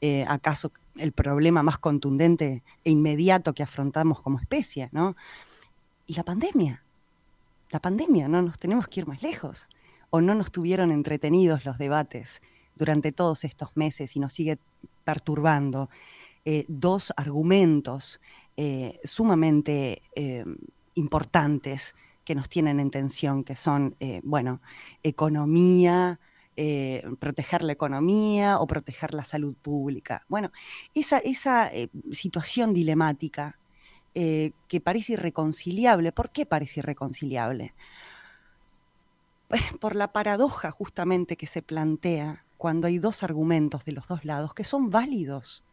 [0.00, 4.90] Eh, ¿Acaso el problema más contundente e inmediato que afrontamos como especie?
[4.92, 5.16] ¿no?
[6.06, 6.84] Y la pandemia.
[7.70, 9.68] La pandemia, no nos tenemos que ir más lejos.
[10.10, 12.42] O no nos tuvieron entretenidos los debates
[12.76, 14.58] durante todos estos meses y nos sigue
[15.02, 15.90] perturbando.
[16.44, 18.20] Eh, dos argumentos
[18.56, 20.00] eh, sumamente
[20.94, 24.60] importantes que nos tienen en tensión, que son, bueno,
[25.02, 26.20] economía,
[27.18, 30.24] proteger la economía o proteger la salud pública.
[30.28, 30.50] Bueno,
[30.94, 31.70] esa, esa
[32.12, 33.58] situación dilemática
[34.14, 37.74] que parece irreconciliable, ¿por qué parece irreconciliable?
[39.80, 44.54] Por la paradoja justamente que se plantea cuando hay dos argumentos de los dos lados
[44.54, 45.64] que son válidos,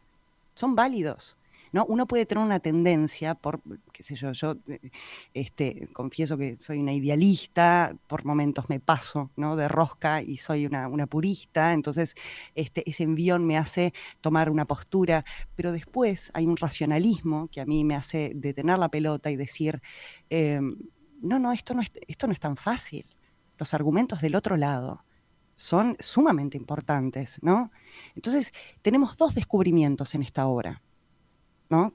[0.54, 1.36] son válidos.
[1.72, 1.84] ¿No?
[1.86, 3.60] Uno puede tener una tendencia, por,
[3.92, 4.90] qué sé yo, yo eh,
[5.34, 9.56] este, confieso que soy una idealista, por momentos me paso ¿no?
[9.56, 12.14] de rosca y soy una, purista, entonces
[12.54, 15.24] este, ese envión me hace tomar una postura,
[15.56, 19.80] pero después hay un racionalismo que a mí me hace detener la pelota y decir,
[20.28, 20.76] em,
[21.22, 23.06] no, no, esto no, es, esto no es tan fácil.
[23.58, 25.04] Los argumentos del otro lado
[25.54, 27.70] son sumamente importantes, ¿no?
[28.14, 30.82] Entonces, tenemos dos descubrimientos en esta obra,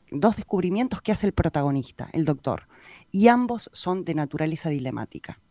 [0.09, 2.67] Dos descubrimientos que hace el protagonista, el doctor,
[3.11, 5.41] y ambos son de naturaleza dilemática.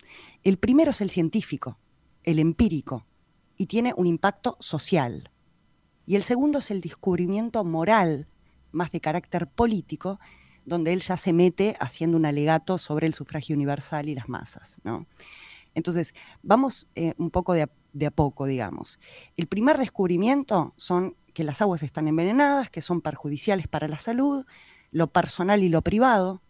[0.45, 1.79] El primero es el científico,
[2.23, 3.05] el empírico,
[3.59, 5.31] y tiene un impacto social.
[6.07, 8.27] Y el segundo es el descubrimiento moral,
[8.73, 10.19] más de carácter político,
[10.65, 14.79] donde él ya se mete haciendo un alegato sobre el sufragio universal y las masas.
[15.75, 18.99] Entonces, vamos eh, un poco de a poco, digamos.
[19.37, 24.47] El primer descubrimiento son que las aguas están envenenadas, que son perjudiciales para la salud,
[24.93, 26.41] lo personal y lo privado,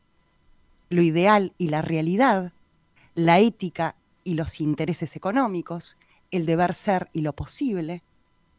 [0.91, 2.53] lo ideal y la realidad,
[3.14, 5.97] la ética y los intereses económicos,
[6.30, 8.03] el deber ser y lo posible,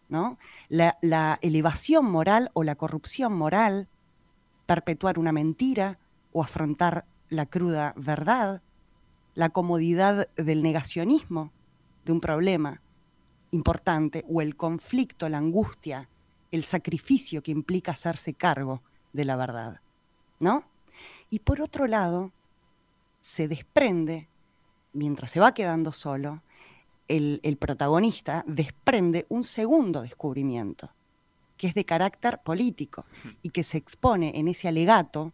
[0.09, 0.38] ¿no?
[0.67, 3.88] la, la elevación moral o la corrupción moral,
[4.65, 5.99] perpetuar una mentira
[6.34, 8.61] o afrontar la cruda verdad,
[9.36, 11.51] la comodidad del negacionismo,
[12.05, 12.82] de un problema
[13.51, 16.09] importante o el conflicto, la angustia,
[16.56, 18.82] el sacrificio que implica hacerse cargo
[19.14, 19.82] de la verdad,
[20.39, 20.64] ¿no?
[21.30, 22.32] Y por otro lado,
[23.22, 24.28] se desprende,
[24.93, 26.41] mientras se va quedando solo,
[27.08, 30.91] el, el protagonista desprende un segundo descubrimiento,
[31.58, 33.06] que es de carácter político
[33.41, 35.34] y que se expone en ese alegato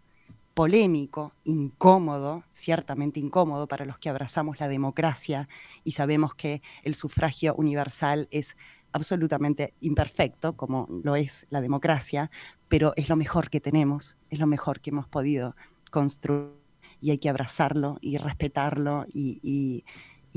[0.54, 5.48] polémico, incómodo, ciertamente incómodo para los que abrazamos la democracia
[5.84, 8.58] y sabemos que el sufragio universal es
[8.94, 12.32] absolutamente imperfecto, como lo es la democracia,
[12.68, 15.56] pero es lo mejor que tenemos, es lo mejor que hemos podido
[15.90, 16.62] construir
[17.02, 19.84] y hay que abrazarlo y respetarlo y,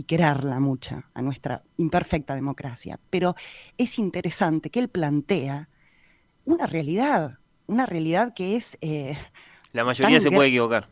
[0.09, 2.98] quererla mucho a nuestra imperfecta democracia.
[3.11, 3.36] Pero
[3.78, 5.68] es interesante que él plantea
[6.44, 8.76] una realidad, una realidad que es...
[8.80, 9.16] Eh,
[9.72, 10.88] la mayoría se puede equivocar.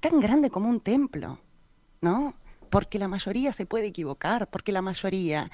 [0.00, 1.40] Tan grande como un templo,
[2.02, 2.34] ¿no?
[2.68, 5.50] Porque la mayoría se puede equivocar, porque la mayoría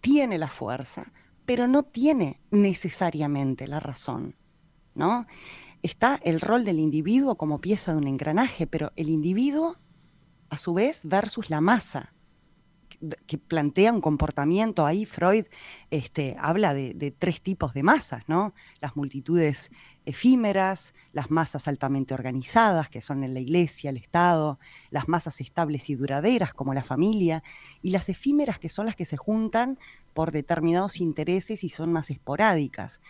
[0.00, 1.12] tiene la fuerza,
[1.44, 4.34] pero no tiene necesariamente la razón,
[4.94, 5.26] ¿no?
[5.82, 9.76] Está el rol del individuo como pieza de un engranaje, pero el individuo,
[10.50, 12.12] a su vez, versus la masa,
[13.26, 15.46] que plantea un comportamiento, ahí Freud
[15.90, 18.54] este, habla de, tres tipos de masas, ¿no?
[18.80, 19.70] Las multitudes
[20.04, 24.58] efímeras, las masas altamente organizadas, que son en la iglesia, el Estado,
[24.90, 27.42] las masas estables y duraderas, como la familia,
[27.82, 29.78] y las efímeras, que son las que se juntan
[30.14, 33.00] por determinados intereses y son más esporádicas.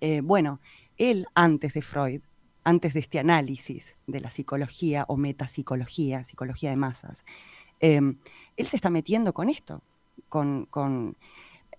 [0.00, 0.60] Eh, bueno,
[0.96, 2.22] él, antes de Freud,
[2.64, 7.24] antes de este análisis de la psicología o metapsicología, psicología de masas,
[7.80, 8.18] em,
[8.56, 9.82] él se está metiendo con esto,
[10.28, 11.16] con,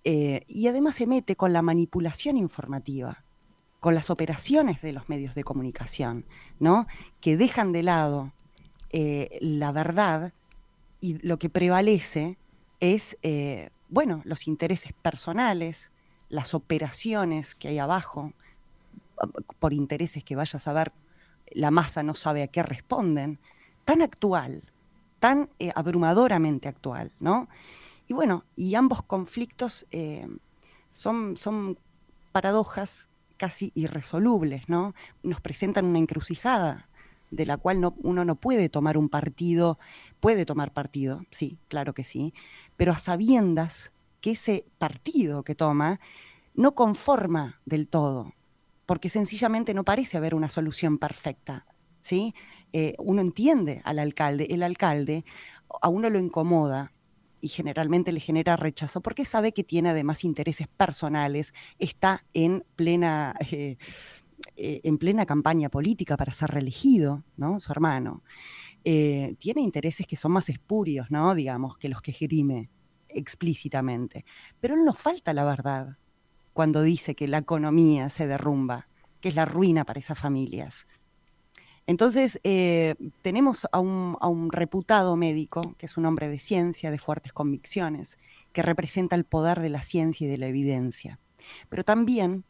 [0.03, 3.25] eh, y además se mete con la manipulación informativa
[3.85, 6.25] con las operaciones de los medios de comunicación,
[6.59, 6.87] ¿no?
[7.21, 8.33] que dejan de lado
[8.89, 10.33] eh, la verdad
[10.99, 12.39] y lo que prevalece
[12.79, 15.91] es, eh, bueno, los intereses personales,
[16.29, 18.33] las operaciones que hay abajo,
[19.59, 20.91] por intereses que vaya a saber,
[21.51, 23.37] la masa no sabe a qué responden,
[23.85, 24.63] tan actual,
[25.25, 27.49] tan eh, abrumadoramente actual, ¿no?
[28.05, 29.87] Y bueno, y ambos conflictos
[30.91, 31.79] son, son
[32.31, 33.07] paradojas
[33.37, 34.93] casi irresolubles, ¿no?
[35.23, 36.87] Nos presentan una encrucijada
[37.31, 39.79] de la cual uno no puede tomar un partido,
[40.19, 42.35] puede tomar partido, sí, claro que sí,
[42.77, 45.99] pero a sabiendas que ese partido que toma
[46.53, 48.35] no conforma del todo,
[48.85, 51.65] porque sencillamente no parece haber una solución perfecta,
[52.01, 52.35] ¿sí?
[52.77, 55.23] Eh, uno entiende al alcalde, el alcalde
[55.81, 56.91] a uno lo incomoda
[57.39, 63.33] y generalmente le genera rechazo porque sabe que tiene además intereses personales, está en plena,
[63.49, 63.77] eh,
[64.57, 67.61] eh, en plena campaña política para ser reelegido, ¿no?
[67.61, 68.23] Su hermano.
[68.83, 71.33] Tiene intereses que son más espurios, ¿no?
[71.33, 72.69] Digamos, que los que esgrime
[73.07, 74.25] explícitamente.
[74.59, 75.97] Pero no falta la verdad
[76.51, 78.89] cuando dice que la economía se derrumba,
[79.21, 80.87] que es la ruina para esas familias.
[81.87, 87.31] Entonces, eh, tenemos a un, reputado médico, que es un hombre de ciencia, de fuertes
[87.31, 88.17] convicciones,
[88.53, 91.19] que representa el poder de la ciencia y de la evidencia.
[91.69, 92.43] Pero también,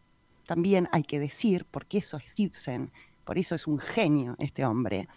[0.46, 2.92] también hay que decir, porque eso es Ibsen,
[3.26, 5.10] por eso es un genio este hombre,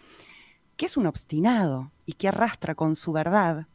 [0.75, 3.67] que es un obstinado y que arrastra con su verdad,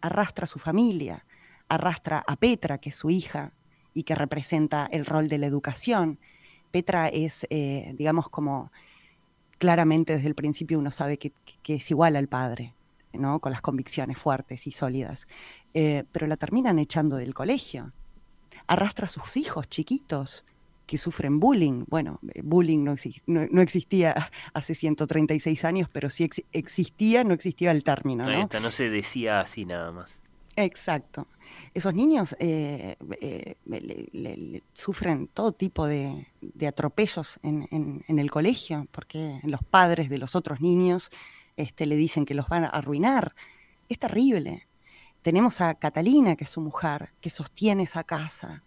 [0.00, 1.26] arrastra a su familia,
[1.68, 3.52] arrastra a Petra, que es su hija,
[3.92, 6.18] y que representa el rol de la educación.
[6.70, 8.72] Petra es, eh, digamos, como
[9.58, 11.32] claramente desde el principio uno sabe que,
[11.66, 12.74] es igual al padre,
[13.12, 13.40] ¿no?
[13.40, 15.26] con las convicciones fuertes y sólidas,
[15.72, 17.92] eh, pero la terminan echando del colegio.
[18.66, 20.44] Arrastra a sus hijos chiquitos
[20.86, 21.84] que sufren bullying.
[21.88, 22.84] Bueno, eh, bullying
[23.26, 28.24] no, existía hace 136 años, pero sí existía, no existía el término.
[28.24, 28.60] ¿no?
[28.60, 30.20] no se decía así nada más.
[30.56, 31.26] Exacto.
[31.72, 36.26] Esos niños eh, eh, sufren todo tipo de,
[36.66, 41.10] atropellos en, el colegio, porque los padres de los otros niños
[41.56, 43.34] este, le dicen que los van a arruinar.
[43.88, 44.66] Es terrible.
[45.22, 48.62] Tenemos a Catalina, que es su mujer, que sostiene esa casa,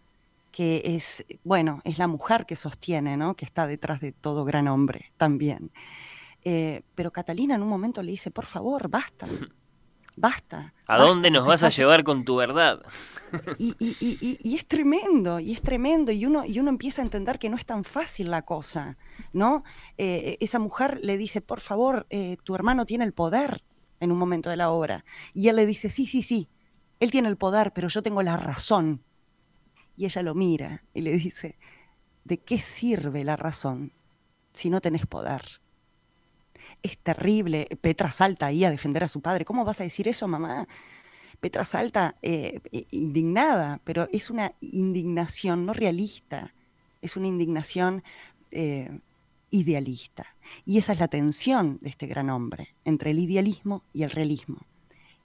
[0.51, 3.35] que es, bueno, es la mujer que sostiene, ¿no?
[3.35, 5.71] Que está detrás de todo gran hombre también.
[6.43, 9.27] Eh, pero Catalina en un momento le dice, por favor, basta.
[10.17, 10.73] basta.
[10.87, 12.81] ¿A dónde nos vas a llevar con tu verdad?
[13.59, 17.57] Y, es tremendo, y es tremendo, y uno, y uno empieza a entender que no
[17.57, 18.97] es tan fácil la cosa,
[19.33, 19.65] ¿no?
[19.97, 23.63] Eh, esa mujer le dice, por favor, eh, tu hermano tiene el poder
[23.99, 25.03] en un momento de la obra.
[25.33, 26.47] Y él le dice, sí, sí, sí,
[27.01, 29.03] él tiene el poder, pero yo tengo la razón.
[29.97, 31.59] Y ella lo mira y le dice,
[32.23, 33.91] ¿de qué sirve la razón
[34.53, 35.59] si no tenés poder?
[36.83, 37.67] Es terrible.
[37.81, 39.45] Petra salta ahí a defender a su padre.
[39.45, 40.67] ¿Cómo vas a decir eso, mamá?
[41.39, 46.53] Petra salta eh, eh, indignada, pero es una indignación no realista,
[47.01, 48.03] es una indignación
[48.51, 48.99] eh,
[49.51, 50.35] idealista.
[50.65, 54.65] Y esa es la tensión de este gran hombre entre el idealismo y el realismo.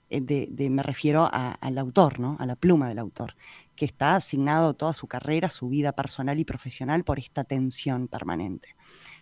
[0.09, 2.37] De, me refiero al autor, ¿no?
[2.39, 3.35] a la pluma del autor,
[3.75, 8.75] que está asignado toda su carrera, su vida personal y profesional por esta tensión permanente.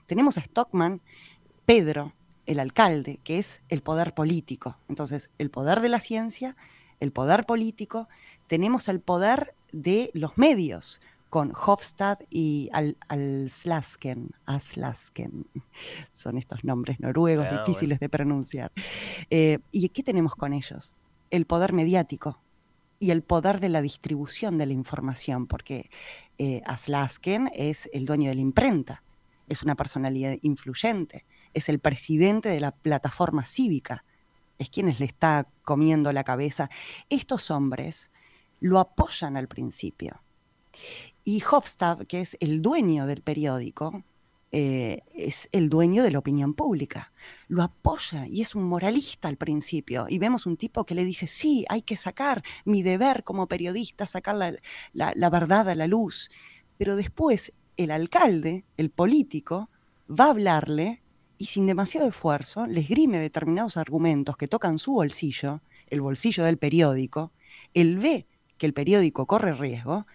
[0.05, 0.99] Tenemos a Stockman,
[1.65, 2.11] Pedro,
[2.51, 4.77] el alcalde, que es el poder político.
[4.89, 6.55] Entonces, el poder de la ciencia,
[6.99, 8.07] el poder político,
[8.47, 10.99] tenemos el poder de los medios,
[11.31, 12.97] con Hofstad y Al,
[13.49, 15.45] Slasken, Aslasken.
[16.11, 18.73] Son estos nombres noruegos ah, difíciles de pronunciar.
[19.29, 20.93] Eh, ¿Y qué tenemos con ellos?
[21.29, 22.41] El poder mediático
[22.99, 25.89] y el poder de la distribución de la información, porque
[26.37, 29.01] eh, Aslasken es el dueño de la imprenta,
[29.47, 31.23] es una personalidad influyente
[31.53, 34.03] es el presidente de la plataforma cívica,
[34.57, 36.69] es quien le está comiendo la cabeza.
[37.09, 38.11] Estos hombres
[38.59, 40.21] lo apoyan al principio.
[41.23, 44.03] Y Hofstad, que es el dueño del periódico,
[44.51, 47.11] eh, es el dueño de la opinión pública.
[47.47, 50.05] Lo apoya y es un moralista al principio.
[50.09, 54.05] Y vemos un tipo que le dice, sí, hay que sacar mi deber como periodista,
[54.05, 54.35] sacar
[54.93, 56.29] la verdad a la luz.
[56.77, 59.69] Pero después el alcalde, el político,
[60.07, 61.00] va a hablarle
[61.41, 66.59] y sin demasiado esfuerzo les grime determinados argumentos que tocan su bolsillo, el bolsillo del
[66.59, 67.31] periódico,
[67.73, 68.27] él ve
[68.59, 70.05] que el periódico corre riesgo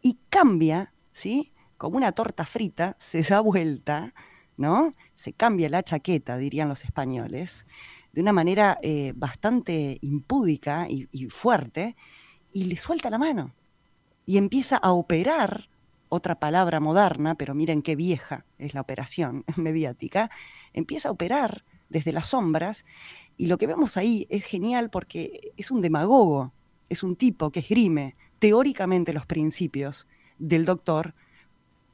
[0.00, 1.52] y cambia, ¿sí?
[1.76, 4.14] Como una torta frita, se da vuelta,
[4.56, 4.94] ¿no?
[5.14, 7.66] Se cambia la chaqueta, dirían los españoles,
[8.14, 11.94] de una manera eh, bastante impúdica y, y fuerte,
[12.52, 13.52] y le suelta la mano.
[14.24, 15.68] Y empieza a operar,
[16.10, 20.30] otra palabra moderna, pero miren qué vieja es la operación mediática,
[20.74, 22.84] empieza a operar desde las sombras
[23.38, 26.52] y lo que vemos ahí es genial porque es un demagogo,
[26.90, 30.06] es un tipo que esgrime teóricamente los principios
[30.38, 31.14] del doctor,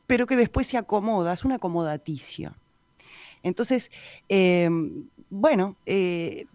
[0.07, 2.57] pero que después se acomoda, es un acomodaticio.
[3.43, 3.91] Entonces,
[4.29, 6.47] em, bueno, eh,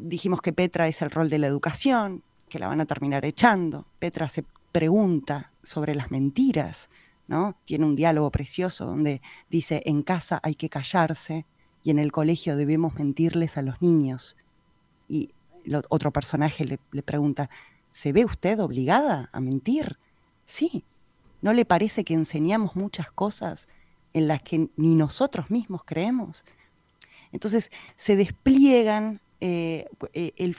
[0.00, 3.86] dijimos que Petra es el rol de la educación, que la van a terminar echando.
[3.98, 4.44] Petra se
[4.74, 6.90] pregunta sobre las mentiras,
[7.28, 7.54] ¿no?
[7.64, 11.46] Tiene un diálogo precioso donde dice, en casa hay que callarse,
[11.84, 14.36] y en el colegio debemos mentirles a los niños.
[15.06, 15.30] Y
[15.90, 17.50] otro personaje le, pregunta,
[17.92, 19.96] ¿se ve usted obligada a mentir?
[20.44, 20.82] Sí.
[21.40, 23.68] ¿No le parece que enseñamos muchas cosas
[24.12, 26.44] en las que ni nosotros mismos creemos?
[27.30, 30.56] Entonces se despliegan eh, el,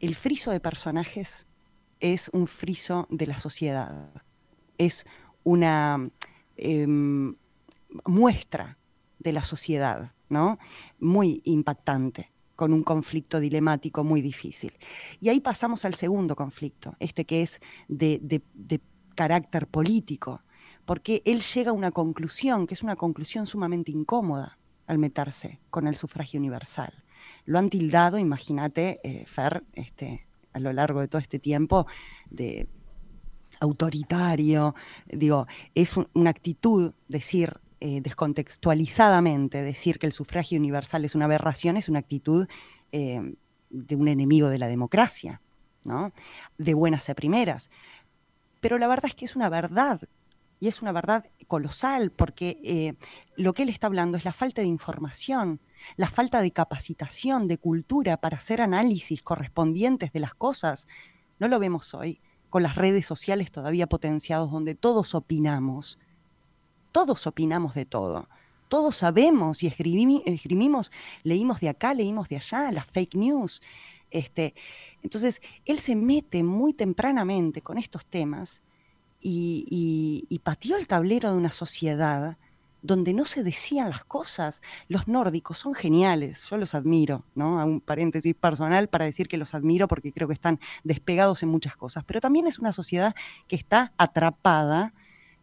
[0.00, 1.45] el, friso de personajes
[2.12, 4.10] es un friso de la sociedad,
[4.78, 5.04] es
[5.44, 6.10] una
[6.56, 7.36] em,
[8.04, 8.78] muestra
[9.18, 10.58] de la sociedad, ¿no?
[10.98, 14.72] Muy impactante con un conflicto dilemático muy difícil.
[15.20, 18.42] Y ahí pasamos al segundo conflicto, este que es de,
[19.14, 20.42] carácter político,
[20.84, 25.86] porque él llega a una conclusión, que es una conclusión sumamente incómoda al meterse con
[25.86, 27.04] el sufragio universal.
[27.44, 30.25] Lo han tildado, imagínate, eh, Fer, este,
[30.56, 31.86] a lo largo de todo este tiempo,
[32.30, 32.66] de
[33.60, 34.74] autoritario,
[35.06, 41.76] digo, es una actitud decir eh, descontextualizadamente decir que el sufragio universal es una aberración
[41.76, 42.48] es una actitud
[42.90, 43.34] eh,
[43.68, 45.42] de un enemigo de la democracia,
[45.84, 46.12] ¿no?
[46.56, 47.68] De buenas a primeras.
[48.60, 50.00] Pero la verdad es que es una verdad,
[50.58, 52.94] y es una verdad colosal, porque eh,
[53.36, 55.60] lo que él está hablando es la falta de información,
[55.96, 60.86] la falta de capacitación, de cultura para hacer análisis correspondientes de las cosas.
[61.38, 62.20] No lo vemos hoy,
[62.50, 65.98] con las redes sociales todavía potenciados, donde todos opinamos
[66.96, 68.26] todos opinamos de todo.
[68.68, 70.90] Todos sabemos y escribimos,
[71.24, 73.60] leímos de acá, leímos de allá, las fake news.
[74.10, 74.54] Este,
[75.02, 78.62] entonces, él se mete muy tempranamente con estos temas
[79.20, 82.38] y, pateó el tablero de una sociedad
[82.82, 84.62] donde no se decían las cosas.
[84.88, 87.60] Los nórdicos son geniales, yo los admiro, ¿no?
[87.60, 91.48] A un paréntesis personal para decir que los admiro porque creo que están despegados en
[91.48, 93.14] muchas cosas, pero también es una sociedad
[93.48, 94.92] que está atrapada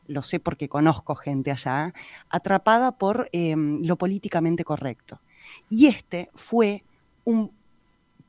[0.07, 1.93] lo sé porque conozco gente allá,
[2.29, 5.21] atrapada por em, lo políticamente correcto.
[5.69, 6.83] Y este fue
[7.23, 7.51] un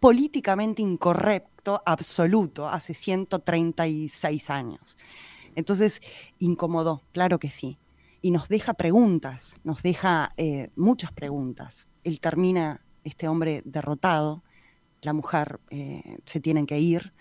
[0.01, 4.97] políticamente incorrecto absoluto hace 136 años.
[5.57, 6.01] Entonces,
[6.39, 7.79] incomodó, claro que sí.
[8.25, 11.89] Y nos deja preguntas, nos deja eh, muchas preguntas.
[12.05, 14.43] Él termina, este hombre derrotado,
[15.03, 17.12] la mujer eh, se tiene que ir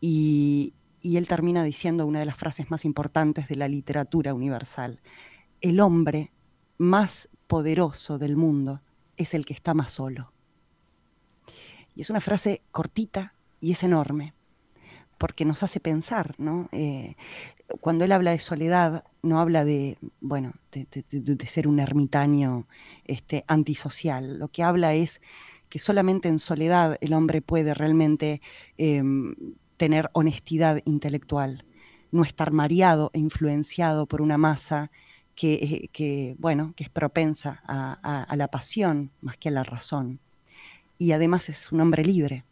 [0.00, 5.00] y, y él termina diciendo una de las frases más importantes de la literatura universal.
[5.60, 6.30] El hombre
[6.78, 8.82] más poderoso del mundo
[9.16, 10.32] es el que está más solo.
[11.96, 14.32] Y es una frase cortita y es enorme,
[15.18, 16.68] porque nos hace pensar, ¿no?
[16.70, 17.16] Eh,
[17.80, 22.66] cuando él habla de soledad, no habla de, bueno, de, ser un ermitaño
[23.04, 24.38] este, antisocial.
[24.38, 25.20] Lo que habla es
[25.68, 28.40] que solamente en soledad el hombre puede realmente
[28.78, 29.34] em,
[29.76, 31.64] tener honestidad intelectual,
[32.12, 34.90] no estar mareado e influenciado por una masa
[35.34, 40.18] que, eh, bueno, que es propensa a, la pasión más que a la razón.
[40.98, 42.44] Y además es un hombre libre.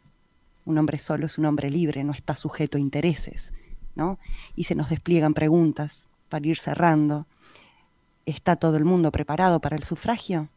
[0.66, 3.52] Un hombre solo es un hombre libre, no está sujeto a intereses.
[4.54, 7.26] Y se nos despliegan preguntas para ir cerrando.
[8.26, 10.48] ¿Está todo el mundo preparado para el sufragio?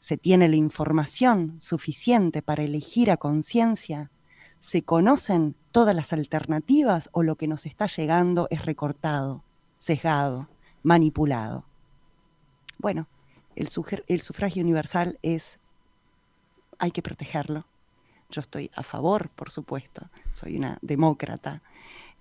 [0.00, 4.10] ¿Se tiene la información suficiente para elegir a conciencia?
[4.58, 9.42] ¿Se conocen todas las alternativas o lo que nos está llegando es recortado,
[9.78, 10.48] sesgado,
[10.82, 11.64] manipulado?
[12.78, 13.08] Bueno,
[13.56, 15.58] el, sufragio universal es,
[16.78, 17.66] hay que protegerlo.
[18.30, 21.62] Yo estoy a favor, por supuesto, soy una demócrata,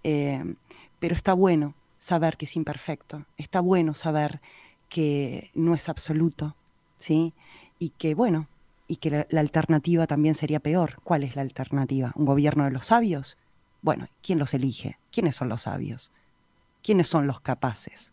[0.03, 0.55] eh,
[0.99, 4.41] pero está bueno saber que es imperfecto, está bueno saber
[4.89, 6.55] que no es absoluto,
[6.97, 7.33] ¿sí?
[7.77, 8.47] Y que, bueno,
[8.87, 10.99] y que la, alternativa también sería peor.
[11.03, 12.11] ¿Cuál es la alternativa?
[12.15, 13.37] ¿Un gobierno de los sabios?
[13.81, 14.97] Bueno, ¿quién los elige?
[15.11, 16.11] ¿Quiénes son los sabios?
[16.81, 18.11] ¿Quiénes son los capaces?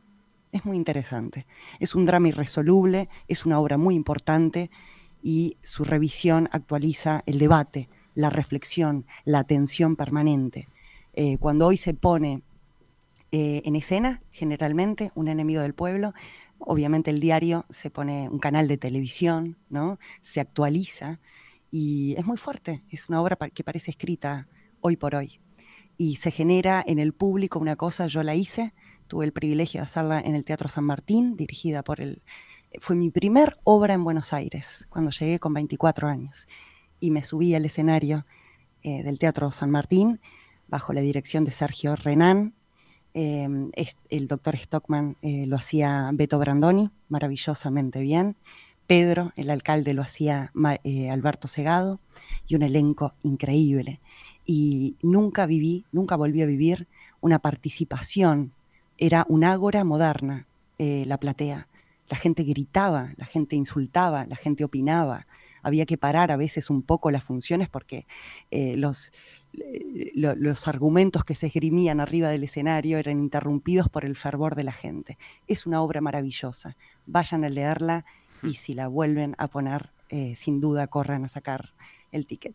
[0.53, 1.47] Es muy interesante.
[1.81, 4.71] Es un drama irresoluble, es una obra muy importante
[5.23, 10.69] y su revisión actualiza el debate, la reflexión, la atención permanente.
[11.17, 12.43] Eh, cuando hoy se pone
[13.33, 16.15] eh, en escena, generalmente, un enemigo del pueblo,
[16.59, 19.99] Obviamente el diario se pone un canal de televisión, ¿no?
[20.23, 21.21] Se actualiza
[21.71, 24.49] y es muy fuerte, es una obra que parece escrita
[24.81, 25.41] hoy por hoy.
[25.99, 28.73] Y se genera en el público una cosa, yo la hice,
[29.07, 32.23] tuve el privilegio de hacerla en el Teatro San Martín, dirigida por el...
[32.81, 36.49] Fue mi primer obra en Buenos Aires, cuando llegué con 24 años.
[37.01, 38.27] Y me subí al escenario
[38.83, 40.21] eh, del Teatro San Martín,
[40.69, 42.55] bajo la dirección de Sergio Renán,
[43.19, 43.71] Em,
[44.11, 48.37] el doctor Stockman eh, lo hacía Beto Brandoni, maravillosamente bien.
[48.87, 50.53] Pedro, el alcalde, lo hacía
[50.85, 51.99] eh, Alberto Segado,
[52.47, 54.01] y un elenco increíble.
[54.45, 56.89] Y nunca viví, nunca volví a vivir
[57.23, 58.53] una participación.
[58.99, 60.47] Era una ágora moderna,
[60.79, 61.69] eh, la platea.
[62.11, 65.27] La gente gritaba, la gente insultaba, la gente opinaba.
[65.63, 68.07] Había que parar a veces un poco las funciones porque
[68.51, 69.11] los,
[70.15, 74.73] los argumentos que se esgrimían arriba del escenario eran interrumpidos por el fervor de la
[74.73, 75.19] gente.
[75.47, 76.77] Es una obra maravillosa.
[77.07, 78.05] Vayan a leerla
[78.43, 81.73] y si la vuelven a poner, eh, sin duda corran a sacar
[82.13, 82.55] el ticket.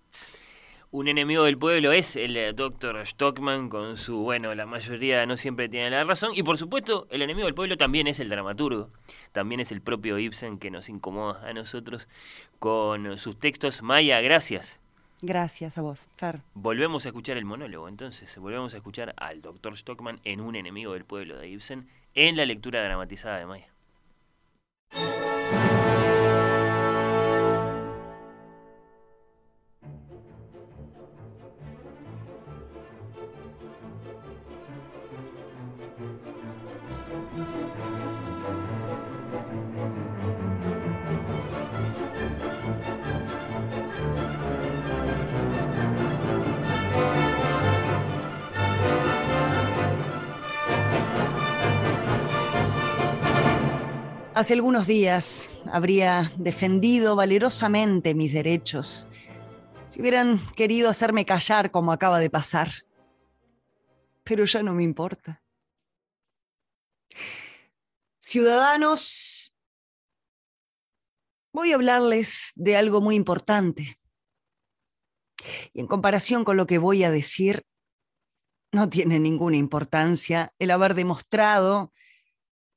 [0.94, 5.38] Un enemigo del pueblo es el eh, doctor Stockman con su, bueno, la mayoría no
[5.38, 6.32] siempre tiene la razón.
[6.36, 8.90] Y por supuesto, el enemigo del pueblo también es el dramaturgo.
[9.32, 12.10] También es el propio Ibsen que nos incomoda a nosotros
[12.60, 13.82] con sus textos.
[13.82, 14.82] Maya, gracias.
[15.22, 16.42] Gracias a vos, Fer.
[16.56, 18.36] Volvemos a escuchar el monólogo, entonces.
[18.38, 22.46] Volvemos a escuchar al doctor Stockman en Un enemigo del pueblo de Ibsen en la
[22.46, 23.68] lectura dramatizada de Maya.
[54.42, 59.08] Hace algunos días habría defendido valerosamente mis derechos
[59.88, 62.72] si hubieran querido hacerme callar como acaba de pasar.
[64.24, 65.44] Pero ya no me importa.
[68.18, 69.54] Ciudadanos,
[71.54, 74.00] voy a hablarles de algo muy importante.
[75.72, 77.62] Y en comparación con lo que voy a decir,
[78.72, 81.94] no tiene ninguna importancia el haber demostrado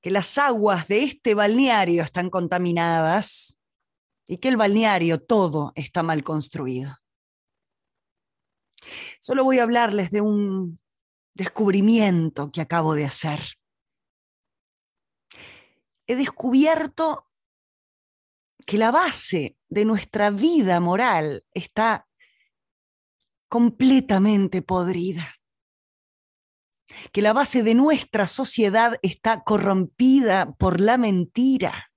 [0.05, 3.59] que las aguas de este balneario están contaminadas
[4.27, 6.95] y que el balneario todo está mal construido.
[9.19, 10.79] Solo voy a hablarles de un
[11.33, 13.41] descubrimiento que acabo de hacer.
[16.07, 17.31] He descubierto
[18.67, 22.07] que la base de nuestra vida moral está
[23.49, 25.35] completamente podrida
[27.13, 31.93] que la base de nuestra sociedad está corrompida por la mentira.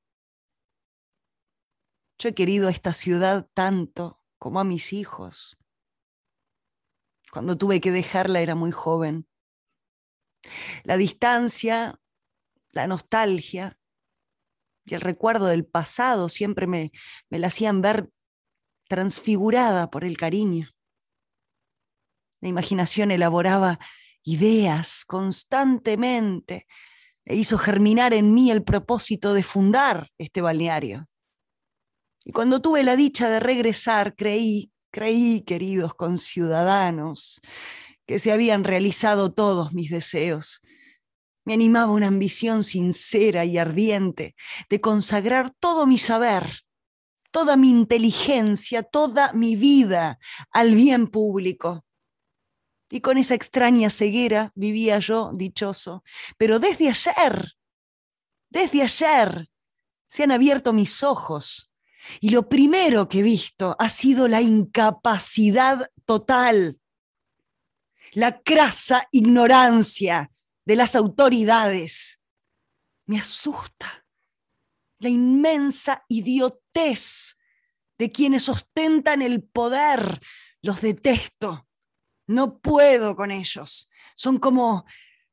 [2.19, 5.57] Yo he querido esta ciudad tanto como a mis hijos.
[7.31, 9.27] Cuando tuve que dejarla era muy joven.
[10.83, 11.99] La distancia,
[12.69, 13.77] la nostalgia
[14.85, 16.91] y el recuerdo del pasado siempre me,
[17.29, 18.09] me la hacían ver
[18.88, 20.69] transfigurada por el cariño.
[22.39, 23.79] La imaginación elaboraba
[24.28, 26.67] ideas constantemente
[27.23, 31.07] e hizo germinar en mí el propósito de fundar este balneario.
[32.25, 37.39] Y cuando tuve la dicha de regresar, creí, creí, queridos conciudadanos,
[38.05, 40.59] que se habían realizado todos mis deseos.
[41.45, 44.36] Me animaba una ambición sincera y ardiente
[44.69, 46.63] de consagrar todo mi saber,
[47.32, 50.19] toda mi inteligencia, toda mi vida
[50.51, 51.86] al bien público
[52.89, 56.03] y con esa extraña ceguera vivía yo dichoso.
[56.38, 57.53] Pero desde ayer,
[58.49, 59.49] desde ayer,
[60.07, 61.71] se han abierto mis ojos
[62.21, 66.79] y lo primero que he visto ha sido la incapacidad total,
[68.13, 70.31] la crasa ignorancia
[70.63, 72.21] de las autoridades.
[73.05, 74.05] Me asusta
[74.99, 77.38] la inmensa idiotez
[77.97, 80.21] de quienes ostentan el poder.
[80.61, 81.66] Los detesto
[82.28, 83.89] no puedo con ellos.
[84.15, 84.86] Son como,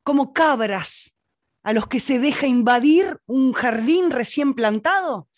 [0.02, 1.14] como cabras
[1.62, 5.28] a los que se deja invadir un jardín recién plantado.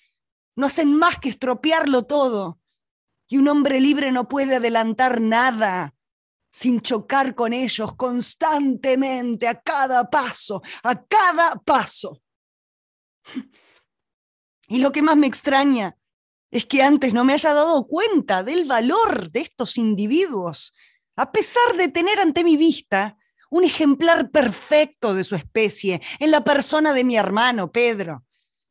[0.55, 2.61] No hacen más que estropearlo todo.
[3.29, 5.95] Y un hombre libre no puede adelantar nada
[6.53, 12.23] sin chocar con ellos constantemente, a cada paso, a cada paso.
[14.69, 15.97] Y lo que más me extraña
[16.51, 20.75] es que antes no me haya dado cuenta del valor de estos individuos
[21.17, 23.17] a pesar de tener ante mi vista
[23.51, 28.25] un ejemplar perfecto de su especie en la persona de mi hermano Pedro.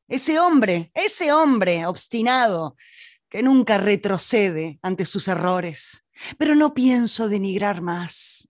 [0.07, 2.75] Ese hombre, ese hombre obstinado
[3.29, 6.05] que nunca retrocede ante sus errores.
[6.37, 8.47] Pero no pienso denigrar más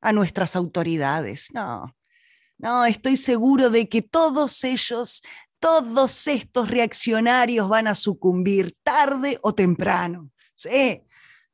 [0.00, 1.94] a nuestras autoridades, no.
[2.58, 5.22] No, estoy seguro de que todos ellos,
[5.60, 10.30] todos estos reaccionarios van a sucumbir tarde o temprano.
[10.56, 11.00] Sí,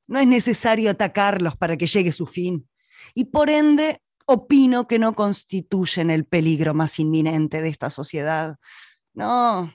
[0.06, 2.68] no es necesario atacarlos para que llegue su fin.
[3.14, 8.56] Y por ende, opino que no constituyen el peligro más inminente de esta sociedad.
[9.12, 9.72] No,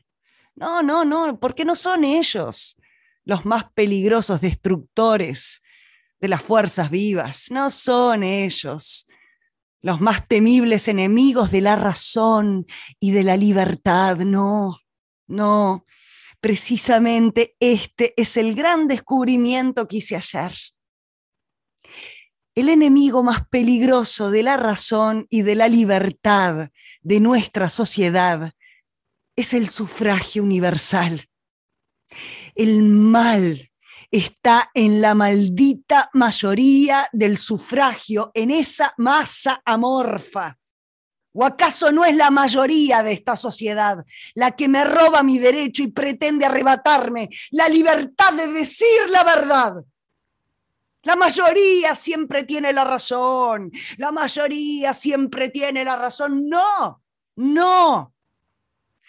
[0.55, 2.77] no, no, no, porque no son ellos
[3.25, 5.61] los más peligrosos destructores
[6.19, 7.51] de las fuerzas vivas.
[7.51, 9.07] No son ellos
[9.81, 12.65] los más temibles enemigos de la razón
[12.99, 14.17] y de la libertad.
[14.17, 14.79] No,
[15.27, 15.85] no.
[16.41, 20.53] Precisamente este es el gran descubrimiento que hice ayer.
[22.55, 26.69] El enemigo más peligroso de la razón y de la libertad
[27.01, 28.53] de nuestra sociedad
[29.35, 31.25] es el sufragio universal.
[32.55, 33.71] El mal
[34.11, 40.57] está en la maldita mayoría del sufragio, en esa masa amorfa.
[41.33, 44.03] ¿O acaso no es la mayoría de esta sociedad
[44.33, 49.75] la que me roba mi derecho y pretende arrebatarme la libertad de decir la verdad?
[51.03, 53.71] La mayoría siempre tiene la razón.
[53.97, 56.49] La mayoría siempre tiene la razón.
[56.49, 57.01] No,
[57.35, 58.13] no.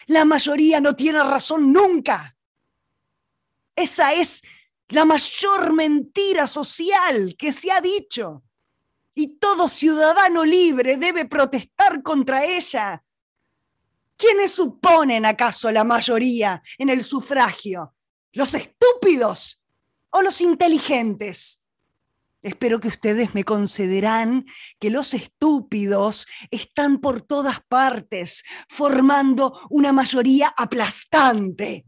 [0.06, 2.36] La mayoría no tiene razón nunca.
[3.74, 4.42] Esa es
[4.88, 8.42] la mayor mentira social que se ha dicho.
[9.14, 13.02] Y todo ciudadano libre debe protestar contra ella.
[14.16, 17.94] ¿Quiénes suponen acaso la mayoría en el sufragio?
[18.32, 19.62] ¿Los estúpidos
[20.11, 21.61] o los inteligentes?
[22.42, 24.46] Espero que ustedes me concederán
[24.78, 31.84] que los estúpidos están por todas partes, formando una mayoría aplastante.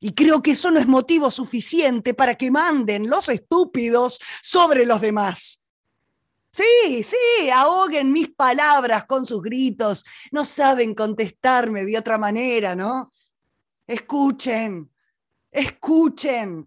[0.00, 5.00] Y creo que eso no es motivo suficiente para que manden los estúpidos sobre los
[5.00, 5.62] demás.
[6.56, 10.06] Sí, sí, ahoguen mis palabras con sus gritos.
[10.32, 13.12] No saben contestarme de otra manera, ¿no?
[13.86, 14.90] Escuchen,
[15.50, 16.66] escuchen.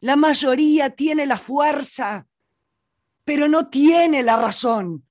[0.00, 2.26] La mayoría tiene la fuerza,
[3.24, 5.06] pero no tiene la razón.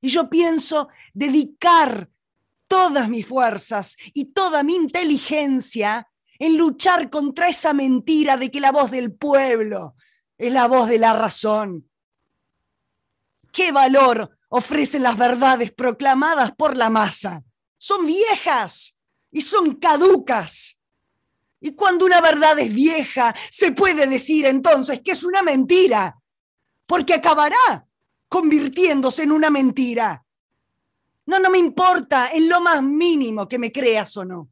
[0.00, 2.10] Y yo pienso dedicar
[2.66, 6.08] todas mis fuerzas y toda mi inteligencia
[6.40, 9.94] en luchar contra esa mentira de que la voz del pueblo
[10.36, 11.88] es la voz de la razón.
[13.52, 17.44] ¿Qué valor ofrecen las verdades proclamadas por la masa?
[17.76, 18.98] Son viejas
[19.30, 20.78] y son caducas.
[21.60, 26.18] Y cuando una verdad es vieja, se puede decir entonces que es una mentira,
[26.86, 27.86] porque acabará
[28.28, 30.24] convirtiéndose en una mentira.
[31.26, 34.48] No, no me importa en lo más mínimo que me creas o no.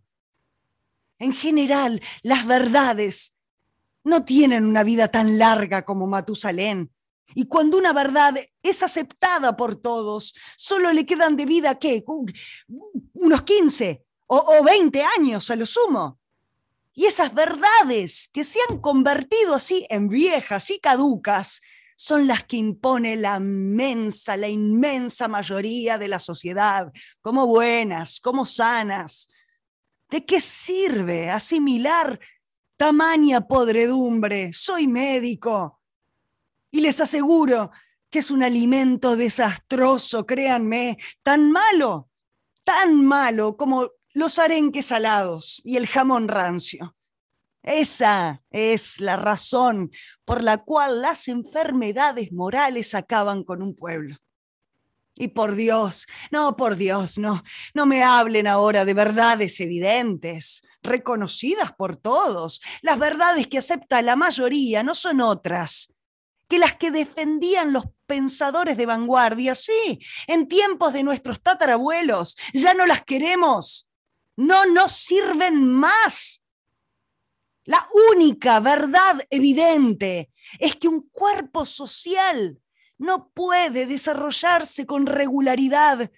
[1.18, 3.34] En general, las verdades
[4.05, 6.90] no tienen una vida tan larga como Matusalén.
[7.35, 12.05] Y cuando una verdad es aceptada por todos, solo le quedan de vida, ¿qué?
[13.14, 16.18] Unos 15 o, o 20 años a lo sumo.
[16.93, 21.61] Y esas verdades que se han convertido así en viejas y caducas,
[22.01, 28.47] son las que impone la inmensa, la inmensa mayoría de la sociedad, como buenas, como
[28.47, 29.28] sanas.
[30.09, 32.18] ¿De qué sirve asimilar
[32.78, 34.51] tamaña podredumbre?
[34.55, 35.80] Soy médico
[36.71, 37.71] y les aseguro
[38.11, 42.11] que es un alimento desastroso, créanme, tan malo,
[42.64, 46.97] tan malo como los arenques salados y el jamón rancio.
[47.62, 49.91] Esa es la razón
[50.25, 54.16] por la cual las enfermedades morales acaban con un pueblo.
[55.14, 57.43] Y por Dios, no, por Dios, no,
[57.75, 62.62] no me hablen ahora de verdades evidentes, reconocidas por todos.
[62.81, 65.93] Las verdades que acepta la mayoría no son otras
[66.51, 69.55] que las que defendían los pensadores de vanguardia.
[69.55, 73.88] Sí, en tiempos de nuestros tatarabuelos, ya no las queremos.
[74.34, 76.42] No nos sirven más.
[77.64, 82.61] La única verdad evidente es que un cuerpo social
[82.98, 86.11] no puede desarrollarse con regularidad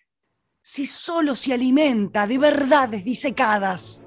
[0.63, 4.02] si solo se alimenta de verdades disecadas.